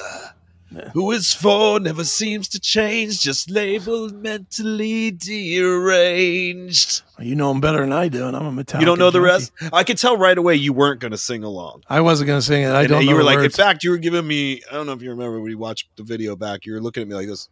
Who 0.92 1.12
is 1.12 1.32
for 1.32 1.80
never 1.80 2.04
seems 2.04 2.48
to 2.48 2.60
change, 2.60 3.20
just 3.22 3.48
labeled 3.50 4.14
mentally 4.14 5.10
deranged. 5.12 7.02
you 7.18 7.34
know 7.34 7.50
him 7.50 7.60
better 7.60 7.80
than 7.80 7.92
I 7.92 8.08
do, 8.08 8.26
and 8.26 8.36
I'm 8.36 8.58
a 8.58 8.64
Metallica. 8.64 8.80
you 8.80 8.86
don't 8.86 8.98
know 8.98 9.10
the 9.10 9.20
junkie. 9.20 9.50
rest? 9.62 9.72
I 9.72 9.84
could 9.84 9.96
tell 9.96 10.18
right 10.18 10.36
away 10.36 10.56
you 10.56 10.72
weren't 10.74 11.00
going 11.00 11.12
to 11.12 11.16
sing 11.18 11.44
along. 11.44 11.84
I 11.88 12.00
wasn't 12.02 12.26
going 12.26 12.40
to 12.40 12.44
sing 12.46 12.62
it. 12.64 12.66
I 12.66 12.80
And 12.80 12.88
don't 12.88 13.04
know. 13.06 13.10
you 13.10 13.16
were 13.16 13.22
like, 13.22 13.38
words. 13.38 13.54
in 13.58 13.64
fact, 13.64 13.84
you 13.84 13.90
were 13.90 13.96
giving 13.96 14.26
me, 14.26 14.60
I 14.70 14.74
don't 14.74 14.86
know 14.86 14.92
if 14.92 15.00
you 15.00 15.10
remember 15.10 15.40
when 15.40 15.50
you 15.50 15.56
watched 15.56 15.88
the 15.96 16.02
video 16.02 16.36
back, 16.36 16.66
you 16.66 16.74
were 16.74 16.80
looking 16.82 17.02
at 17.02 17.08
me 17.08 17.14
like 17.14 17.28
this. 17.28 17.48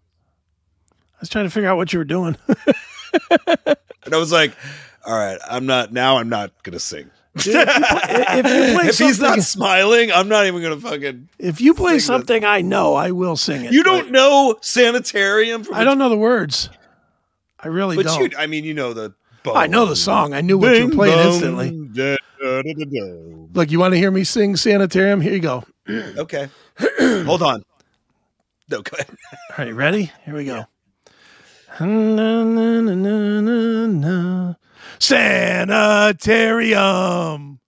I 0.93 1.17
was 1.21 1.29
trying 1.31 1.47
to 1.47 1.51
figure 1.51 1.71
out 1.71 1.77
what 1.79 1.93
you 1.93 1.99
were 2.01 2.05
doing. 2.05 2.37
And 4.07 4.13
I 4.15 4.19
was 4.19 4.31
like, 4.33 4.55
all 5.07 5.15
right, 5.17 5.39
I'm 5.49 5.67
not, 5.67 5.93
now 5.93 6.17
I'm 6.19 6.29
not 6.29 6.51
going 6.63 6.73
to 6.75 6.81
sing. 6.81 7.11
Dude, 7.37 7.57
if 7.57 7.67
you 7.77 7.85
play- 7.85 8.39
if 8.39 8.47
you 8.47 8.81
if 8.89 8.99
he's 8.99 9.19
not 9.21 9.41
smiling, 9.43 10.13
I'm 10.13 10.29
not 10.29 10.47
even 10.47 10.63
going 10.63 10.81
to 10.81 10.89
fucking. 10.89 11.29
if 11.39 11.61
you 11.61 11.75
play 11.75 11.99
something 11.99 12.45
I 12.45 12.61
know, 12.61 12.95
I 12.95 13.11
will 13.11 13.37
sing 13.37 13.65
it. 13.65 13.73
You 13.73 13.83
don't 13.83 14.13
know 14.13 14.57
Sanitarium 14.61 15.65
from 15.65 15.75
I 15.75 15.83
don't 15.85 15.99
know 15.99 16.09
the 16.09 16.17
words. 16.17 16.71
I 17.59 17.69
really 17.69 17.97
But 17.97 18.07
don't. 18.07 18.33
you, 18.33 18.39
I 18.39 18.47
mean, 18.47 18.63
you 18.65 18.75
know 18.75 18.93
the. 18.93 19.15
I 19.53 19.67
know 19.67 19.85
the 19.85 19.97
song. 19.97 20.33
I 20.33 20.41
knew 20.41 20.57
what 20.57 20.77
you 20.77 20.87
were 20.87 20.93
playing 20.95 21.19
instantly. 21.19 21.71
da, 21.93 22.17
da, 22.41 22.63
da. 22.63 23.47
Look, 23.53 23.71
you 23.71 23.79
want 23.79 23.93
to 23.93 23.99
hear 23.99 24.11
me 24.11 24.25
sing 24.25 24.57
Sanitarium? 24.57 25.21
Here 25.21 25.33
you 25.35 25.41
go. 25.41 25.65
Okay, 26.17 26.49
hold 26.99 27.43
on. 27.43 27.63
No, 28.71 28.81
go 28.81 28.93
ahead. 28.95 29.09
All 29.59 29.65
right, 29.65 29.75
ready? 29.75 30.11
Here 30.25 30.35
we 30.35 30.45
go. 30.47 30.65
Na, 31.81 32.45
na, 32.45 33.87
na. 33.87 34.55
Sanitarium. 35.05 37.61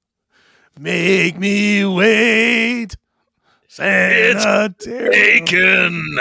Make 0.79 1.39
me 1.39 1.85
wait. 1.85 2.97
Sanitarium. 3.69 5.11
Bacon. 5.11 6.19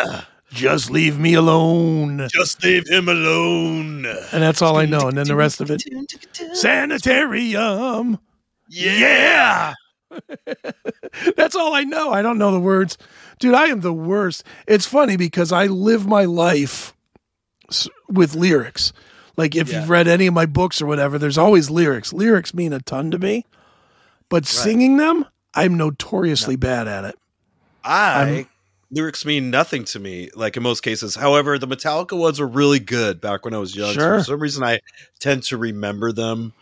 Just 0.51 0.91
leave 0.91 1.17
me 1.17 1.33
alone. 1.33 2.27
Just 2.33 2.61
leave 2.63 2.85
him 2.89 3.07
alone. 3.07 4.05
And 4.05 4.43
that's 4.43 4.61
all 4.61 4.75
I 4.75 4.85
know. 4.85 5.07
And 5.07 5.17
then 5.17 5.27
the 5.27 5.37
rest 5.37 5.61
of 5.61 5.71
it. 5.71 5.81
Sanitarium. 6.53 8.19
Yeah. 8.67 9.73
That's 11.37 11.55
all 11.55 11.73
I 11.73 11.83
know. 11.83 12.11
I 12.11 12.21
don't 12.21 12.37
know 12.37 12.51
the 12.51 12.59
words. 12.59 12.97
Dude, 13.39 13.53
I 13.53 13.65
am 13.65 13.81
the 13.81 13.93
worst. 13.93 14.43
It's 14.67 14.85
funny 14.85 15.17
because 15.17 15.51
I 15.51 15.67
live 15.67 16.07
my 16.07 16.25
life 16.25 16.93
with 18.09 18.35
lyrics. 18.35 18.93
Like 19.37 19.55
if 19.55 19.69
Yeah. 19.71 19.79
you've 19.81 19.89
read 19.89 20.07
any 20.07 20.27
of 20.27 20.33
my 20.33 20.45
books 20.45 20.81
or 20.81 20.85
whatever, 20.85 21.17
there's 21.17 21.37
always 21.37 21.69
lyrics. 21.69 22.13
Lyrics 22.13 22.53
mean 22.53 22.73
a 22.73 22.79
ton 22.79 23.11
to 23.11 23.19
me. 23.19 23.45
but 24.27 24.45
singing 24.47 24.97
them, 24.97 25.23
I'm 25.53 25.77
notoriously 25.77 26.55
bad 26.55 26.87
at 26.87 27.05
it. 27.05 27.15
I 27.83 28.13
I'm- 28.23 28.47
lyrics 28.91 29.23
mean 29.23 29.51
nothing 29.51 29.83
to 29.85 29.99
me, 29.99 30.29
like 30.35 30.57
in 30.57 30.63
most 30.63 30.81
cases. 30.81 31.13
However, 31.15 31.59
the 31.59 31.67
Metallica 31.67 32.17
ones 32.17 32.39
were 32.39 32.47
really 32.47 32.79
good 32.79 33.21
back 33.21 33.45
when 33.45 33.53
I 33.53 33.59
was 33.59 33.75
young. 33.75 33.93
So 33.93 33.99
for 34.17 34.23
some 34.23 34.39
reason, 34.39 34.63
I 34.63 34.79
tend 35.19 35.43
to 35.43 35.57
remember 35.57 36.11
them 36.11 36.53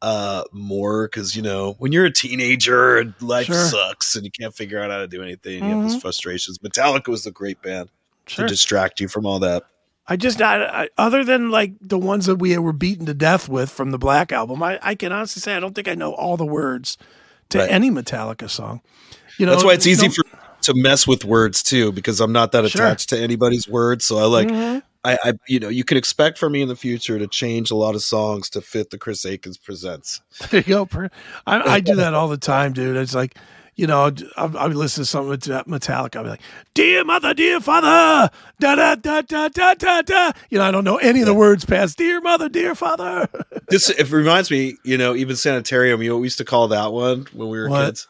uh 0.00 0.44
more 0.52 1.08
because 1.08 1.34
you 1.34 1.42
know 1.42 1.74
when 1.80 1.90
you're 1.90 2.04
a 2.04 2.12
teenager 2.12 2.98
and 2.98 3.14
life 3.20 3.46
Sure. 3.46 3.56
sucks 3.66 4.14
and 4.14 4.24
you 4.24 4.30
can't 4.30 4.54
figure 4.54 4.80
out 4.80 4.92
how 4.92 4.98
to 4.98 5.08
do 5.08 5.24
anything 5.24 5.54
you 5.64 5.74
have 5.74 5.90
these 5.90 6.00
frustrations 6.00 6.56
metallica 6.58 7.08
was 7.08 7.26
a 7.26 7.32
great 7.32 7.60
band 7.62 7.88
Sure. 8.28 8.44
to 8.44 8.48
distract 8.48 9.00
you 9.00 9.08
from 9.08 9.26
all 9.26 9.40
that 9.40 9.64
I 10.08 10.16
just, 10.16 10.40
I, 10.40 10.64
I, 10.64 10.88
other 10.96 11.22
than 11.24 11.50
like 11.50 11.72
the 11.80 11.98
ones 11.98 12.26
that 12.26 12.36
we 12.36 12.56
were 12.58 12.72
beaten 12.72 13.06
to 13.06 13.14
death 13.14 13.48
with 13.48 13.70
from 13.70 13.90
the 13.90 13.98
Black 13.98 14.32
album, 14.32 14.62
I, 14.62 14.78
I 14.82 14.94
can 14.94 15.12
honestly 15.12 15.40
say 15.40 15.54
I 15.54 15.60
don't 15.60 15.74
think 15.74 15.86
I 15.88 15.94
know 15.94 16.12
all 16.14 16.36
the 16.36 16.46
words 16.46 16.96
to 17.50 17.58
Right. 17.58 17.70
any 17.70 17.90
Metallica 17.90 18.48
song. 18.48 18.80
You 19.38 19.46
know, 19.46 19.52
that's 19.52 19.64
why 19.64 19.74
it's 19.74 19.86
easy 19.86 20.08
for 20.08 20.22
to 20.62 20.74
mess 20.74 21.06
with 21.06 21.24
words 21.24 21.62
too 21.62 21.92
because 21.92 22.20
i'm 22.20 22.32
not 22.32 22.50
that 22.50 22.68
Sure. 22.68 22.84
attached 22.84 23.10
to 23.10 23.18
anybody's 23.18 23.68
words 23.68 24.04
so 24.04 24.18
i 24.18 24.24
like 24.24 24.48
Mhm. 24.48 24.82
I, 25.04 25.16
I 25.22 25.32
you 25.46 25.60
know 25.60 25.68
you 25.68 25.84
can 25.84 25.96
expect 25.96 26.36
from 26.36 26.52
me 26.52 26.62
in 26.62 26.68
the 26.68 26.74
future 26.74 27.16
to 27.16 27.28
change 27.28 27.70
a 27.70 27.76
lot 27.76 27.94
of 27.94 28.02
songs 28.02 28.50
to 28.50 28.60
fit 28.60 28.90
the 28.90 28.98
chris 28.98 29.24
akins 29.24 29.56
presents 29.56 30.20
There 30.50 30.60
you 30.66 30.84
go. 30.84 30.88
I, 31.46 31.60
I 31.74 31.80
do 31.80 31.94
that 31.94 32.12
all 32.12 32.26
the 32.26 32.36
time, 32.38 32.72
dude. 32.72 32.96
It's 32.96 33.14
like, 33.14 33.36
you 33.78 33.86
know, 33.86 34.10
I, 34.36 34.44
I 34.44 34.66
would 34.66 34.76
listen 34.76 35.02
to 35.02 35.06
something 35.06 35.30
with 35.30 35.44
Metallica. 35.44 36.16
I'll 36.16 36.24
be 36.24 36.30
like, 36.30 36.42
"Dear 36.74 37.04
mother, 37.04 37.32
dear 37.32 37.60
father, 37.60 38.28
da 38.58 38.74
da 38.74 38.96
da 38.96 39.22
da 39.22 39.48
da 39.48 39.74
da 39.74 40.02
da." 40.02 40.32
You 40.50 40.58
know, 40.58 40.64
I 40.64 40.72
don't 40.72 40.82
know 40.84 40.96
any 40.96 41.20
of 41.20 41.26
the 41.26 41.32
words 41.34 41.64
past 41.64 41.96
"dear 41.96 42.20
mother, 42.20 42.48
dear 42.48 42.74
father." 42.74 43.28
this 43.68 43.88
it 43.88 44.10
reminds 44.10 44.50
me 44.50 44.76
you 44.84 44.98
know 44.98 45.14
even 45.14 45.36
sanitarium 45.36 46.02
you 46.02 46.08
know 46.08 46.16
what 46.16 46.20
we 46.22 46.26
used 46.26 46.38
to 46.38 46.44
call 46.44 46.68
that 46.68 46.92
one 46.92 47.26
when 47.32 47.48
we 47.48 47.58
were 47.58 47.68
What? 47.68 47.86
kids 47.86 48.08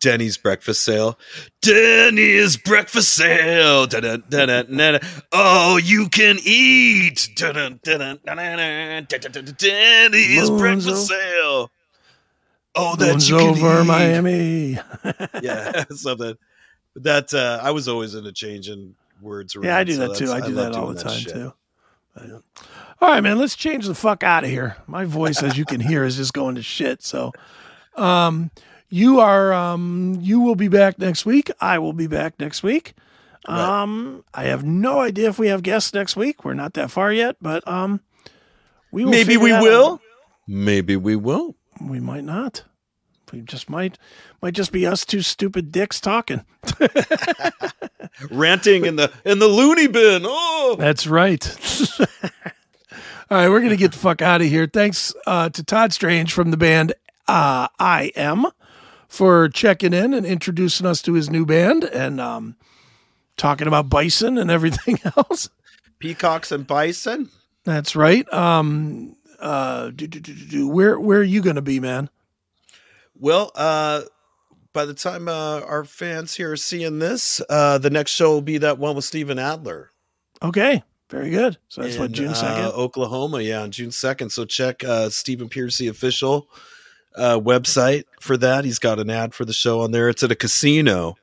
Denny's 0.00 0.36
breakfast 0.36 0.82
sale. 0.82 1.18
Denny's 1.62 2.58
breakfast 2.58 3.12
sale. 3.12 3.86
Dun-dun, 3.86 4.24
dun-dun, 4.28 4.76
dun-dun. 4.76 5.00
Oh, 5.32 5.78
you 5.78 6.10
can 6.10 6.36
eat. 6.44 7.30
Dun-dun, 7.36 7.80
dun-dun, 7.82 8.18
dun-dun, 8.22 9.06
dun-dun, 9.08 9.54
Denny's 9.56 10.50
Moon's 10.50 10.60
breakfast 10.60 11.06
sale. 11.08 11.70
Oh, 12.76 12.96
that 12.96 13.10
Moon's 13.10 13.28
you 13.28 13.38
can 13.38 13.48
over 13.48 13.82
eat. 13.82 13.86
Miami. 13.86 14.78
Yeah, 15.42 15.84
something. 15.90 16.34
That 16.96 17.32
uh, 17.34 17.60
I 17.62 17.70
was 17.72 17.88
always 17.88 18.14
into 18.14 18.32
changing 18.32 18.94
words 19.20 19.56
around. 19.56 19.64
Yeah, 19.64 19.76
I 19.78 19.84
do 19.84 19.94
so 19.94 20.08
that 20.08 20.16
too. 20.16 20.32
I 20.32 20.40
do 20.40 20.48
love 20.48 20.72
that 20.72 20.78
all 20.80 20.92
the 20.92 21.02
time 21.02 21.20
too. 21.20 21.52
All 23.00 23.08
right, 23.10 23.20
man. 23.20 23.38
Let's 23.38 23.56
change 23.56 23.86
the 23.86 23.94
fuck 23.94 24.22
out 24.22 24.44
of 24.44 24.50
here. 24.50 24.76
My 24.86 25.04
voice, 25.04 25.42
as 25.42 25.58
you 25.58 25.64
can 25.64 25.80
hear, 25.80 26.04
is 26.04 26.16
just 26.16 26.32
going 26.32 26.54
to 26.54 26.62
shit. 26.62 27.02
So, 27.02 27.32
um, 27.96 28.50
you 28.88 29.18
are, 29.18 29.52
um, 29.52 30.18
you 30.20 30.40
will 30.40 30.54
be 30.54 30.68
back 30.68 30.98
next 31.00 31.26
week. 31.26 31.50
I 31.60 31.78
will 31.80 31.92
be 31.92 32.06
back 32.06 32.38
next 32.38 32.62
week. 32.62 32.94
Right. 33.48 33.82
Um, 33.82 34.24
I 34.32 34.44
have 34.44 34.64
no 34.64 35.00
idea 35.00 35.28
if 35.28 35.38
we 35.38 35.48
have 35.48 35.62
guests 35.64 35.92
next 35.92 36.14
week. 36.16 36.44
We're 36.44 36.54
not 36.54 36.74
that 36.74 36.90
far 36.92 37.12
yet, 37.12 37.36
but 37.42 37.66
um, 37.66 38.00
we 38.92 39.04
will 39.04 39.10
Maybe 39.10 39.36
we 39.36 39.50
will. 39.52 39.94
out. 39.94 40.00
Maybe 40.46 40.96
we 40.96 41.16
will. 41.16 41.56
We 41.80 42.00
might 42.00 42.24
not. 42.24 42.64
We 43.32 43.40
just 43.40 43.68
might, 43.68 43.98
might 44.42 44.54
just 44.54 44.70
be 44.70 44.86
us 44.86 45.04
two 45.04 45.22
stupid 45.22 45.72
dicks 45.72 46.00
talking. 46.00 46.44
Ranting 48.30 48.84
in 48.84 48.96
the 48.96 49.10
in 49.24 49.38
the 49.38 49.48
loony 49.48 49.88
bin. 49.88 50.22
Oh, 50.24 50.76
That's 50.78 51.06
right. 51.06 51.44
All 53.30 53.38
right, 53.38 53.48
we're 53.48 53.60
gonna 53.62 53.76
get 53.76 53.92
the 53.92 53.98
fuck 53.98 54.22
out 54.22 54.40
of 54.42 54.46
here. 54.48 54.66
Thanks 54.72 55.12
uh, 55.26 55.48
to 55.48 55.64
Todd 55.64 55.92
Strange 55.92 56.32
from 56.32 56.50
the 56.50 56.56
band 56.56 56.92
uh, 57.26 57.68
I 57.78 58.12
Am 58.14 58.46
for 59.08 59.48
checking 59.48 59.92
in 59.92 60.12
and 60.14 60.26
introducing 60.26 60.86
us 60.86 61.00
to 61.02 61.14
his 61.14 61.30
new 61.30 61.46
band 61.46 61.84
and 61.84 62.20
um, 62.20 62.56
talking 63.36 63.66
about 63.66 63.88
bison 63.88 64.38
and 64.38 64.50
everything 64.50 64.98
else. 65.16 65.48
peacocks 65.98 66.52
and 66.52 66.66
bison. 66.66 67.30
That's 67.64 67.96
right. 67.96 68.30
Um, 68.32 69.16
uh, 69.38 69.90
do, 69.90 70.06
do, 70.06 70.20
do. 70.20 70.68
Where 70.68 70.98
where 70.98 71.20
are 71.20 71.22
you 71.22 71.42
gonna 71.42 71.62
be, 71.62 71.80
man? 71.80 72.08
Well, 73.18 73.52
uh, 73.54 74.02
by 74.72 74.84
the 74.84 74.94
time 74.94 75.28
uh, 75.28 75.60
our 75.60 75.84
fans 75.84 76.34
here 76.34 76.52
are 76.52 76.56
seeing 76.56 76.98
this, 76.98 77.40
uh, 77.48 77.78
the 77.78 77.90
next 77.90 78.10
show 78.10 78.32
will 78.32 78.42
be 78.42 78.58
that 78.58 78.78
one 78.78 78.96
with 78.96 79.04
Steven 79.04 79.38
Adler. 79.38 79.90
Okay, 80.42 80.82
very 81.08 81.30
good. 81.30 81.56
So 81.68 81.82
that's 81.82 81.98
what 81.98 82.06
in, 82.06 82.14
June 82.14 82.28
uh, 82.28 82.34
second. 82.34 82.64
Oklahoma. 82.72 83.40
Yeah, 83.40 83.62
on 83.62 83.70
June 83.70 83.90
second. 83.90 84.30
So 84.30 84.44
check 84.44 84.82
uh, 84.84 85.10
Stephen 85.10 85.48
Pearcy 85.48 85.88
official 85.88 86.48
uh, 87.16 87.38
website 87.38 88.04
for 88.20 88.36
that. 88.38 88.64
He's 88.64 88.78
got 88.78 88.98
an 88.98 89.10
ad 89.10 89.34
for 89.34 89.44
the 89.44 89.52
show 89.52 89.80
on 89.80 89.92
there. 89.92 90.08
It's 90.08 90.22
at 90.22 90.32
a 90.32 90.36
casino 90.36 91.16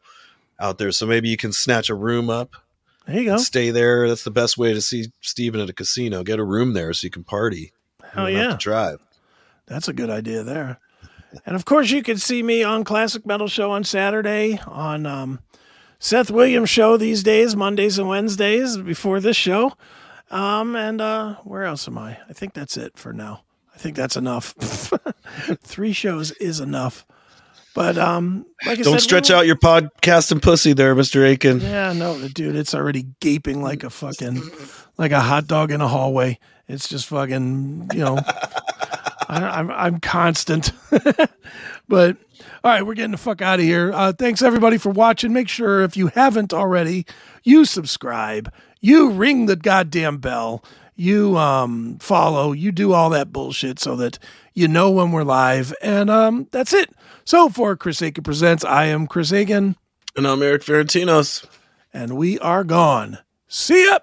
out 0.60 0.78
there, 0.78 0.92
so 0.92 1.06
maybe 1.06 1.28
you 1.30 1.38
can 1.38 1.52
snatch 1.52 1.90
a 1.90 1.96
room 1.96 2.30
up, 2.30 2.56
there 3.08 3.20
you 3.20 3.26
go. 3.26 3.38
stay 3.38 3.72
there. 3.72 4.08
That's 4.08 4.24
the 4.24 4.32
best 4.32 4.58
way 4.58 4.74
to 4.74 4.82
see 4.82 5.12
Steven 5.22 5.60
at 5.60 5.70
a 5.70 5.74
casino. 5.74 6.24
Get 6.24 6.40
a 6.40 6.44
room 6.44 6.74
there 6.74 6.94
so 6.94 7.06
you 7.06 7.12
can 7.12 7.24
party. 7.24 7.74
Hell 8.14 8.30
yeah. 8.30 8.58
drive. 8.60 9.00
That's 9.68 9.88
a 9.88 9.94
good 9.94 10.10
idea 10.10 10.44
there. 10.44 10.80
And 11.46 11.56
of 11.56 11.66
course, 11.66 11.92
you 11.92 12.04
can 12.04 12.18
see 12.18 12.44
me 12.44 12.64
on 12.64 12.84
Classic 12.84 13.26
Metal 13.26 13.48
Show 13.48 13.72
on 13.72 13.84
Saturday, 13.84 14.60
on 14.68 15.06
um, 15.06 15.40
Seth 15.98 16.30
Williams 16.30 16.70
Show 16.70 16.98
these 16.98 17.24
days, 17.24 17.56
Mondays 17.56 17.98
and 17.98 18.10
Wednesdays 18.10 18.78
before 18.78 19.20
this 19.20 19.38
show. 19.38 19.74
Um, 20.30 20.76
and 20.76 21.00
uh, 21.00 21.36
where 21.44 21.64
else 21.64 21.88
am 21.88 21.98
I? 21.98 22.18
I 22.30 22.34
think 22.34 22.54
that's 22.54 22.76
it 22.76 22.98
for 22.98 23.14
now. 23.14 23.44
I 23.74 23.78
think 23.78 23.96
that's 23.96 24.18
enough. 24.18 24.54
Three 25.62 25.94
shows 25.94 26.32
is 26.34 26.60
enough. 26.60 27.06
But 27.74 27.98
um, 27.98 28.46
like 28.66 28.80
I 28.80 28.82
Don't 28.82 28.94
said, 28.94 29.02
stretch 29.02 29.32
out 29.32 29.48
your 29.48 29.56
podcasting 29.56 30.42
pussy 30.42 30.74
there, 30.74 30.94
Mister 30.94 31.26
Akin. 31.26 31.62
Yeah, 31.62 31.94
no, 31.94 32.28
dude, 32.28 32.56
it's 32.56 32.76
already 32.76 33.08
gaping 33.22 33.64
like 33.64 33.84
a 33.84 33.90
fucking 33.90 34.42
like 34.98 35.12
a 35.12 35.22
hot 35.22 35.48
dog 35.48 35.72
in 35.72 35.80
a 35.80 35.88
hallway. 35.88 36.38
It's 36.68 36.88
just 36.90 37.08
fucking, 37.08 37.90
you 37.94 38.00
know. 38.00 38.18
I, 39.30 39.60
I'm 39.60 39.72
I'm 39.72 40.00
constant, 40.02 40.74
but 41.88 42.18
all 42.64 42.72
right, 42.72 42.86
we're 42.86 42.96
getting 42.96 43.12
the 43.12 43.18
fuck 43.18 43.42
out 43.42 43.60
of 43.60 43.66
here. 43.66 43.94
Uh, 43.94 44.12
thanks 44.12 44.42
everybody 44.42 44.78
for 44.78 44.90
watching. 44.90 45.32
Make 45.32 45.48
sure 45.48 45.82
if 45.82 45.96
you 45.96 46.08
haven't 46.08 46.54
already, 46.54 47.06
you 47.44 47.64
subscribe, 47.64 48.52
you 48.82 49.10
ring 49.12 49.46
the 49.46 49.56
goddamn 49.56 50.18
bell, 50.18 50.64
you 50.96 51.38
um 51.38 51.98
follow, 52.00 52.52
you 52.52 52.74
do 52.74 52.92
all 52.92 53.10
that 53.12 53.32
bullshit 53.32 53.80
so 53.80 53.96
that 53.96 54.20
you 54.54 54.68
know 54.68 54.92
when 54.92 55.12
we're 55.12 55.24
live, 55.24 55.74
and 55.82 56.10
um 56.10 56.48
that's 56.52 56.74
it. 56.74 56.90
So 57.26 57.50
for 57.50 57.76
Chris 57.76 58.02
Akin 58.02 58.24
presents, 58.24 58.64
I 58.66 58.86
am 58.86 59.08
Chris 59.08 59.32
Akin 59.32 59.76
And 60.18 60.28
I'm 60.28 60.42
Erik 60.42 60.64
Ferentinos. 60.64 61.46
and 61.94 62.18
we 62.18 62.40
are 62.40 62.64
gone. 62.64 63.20
See 63.48 63.86
ya. 63.86 64.00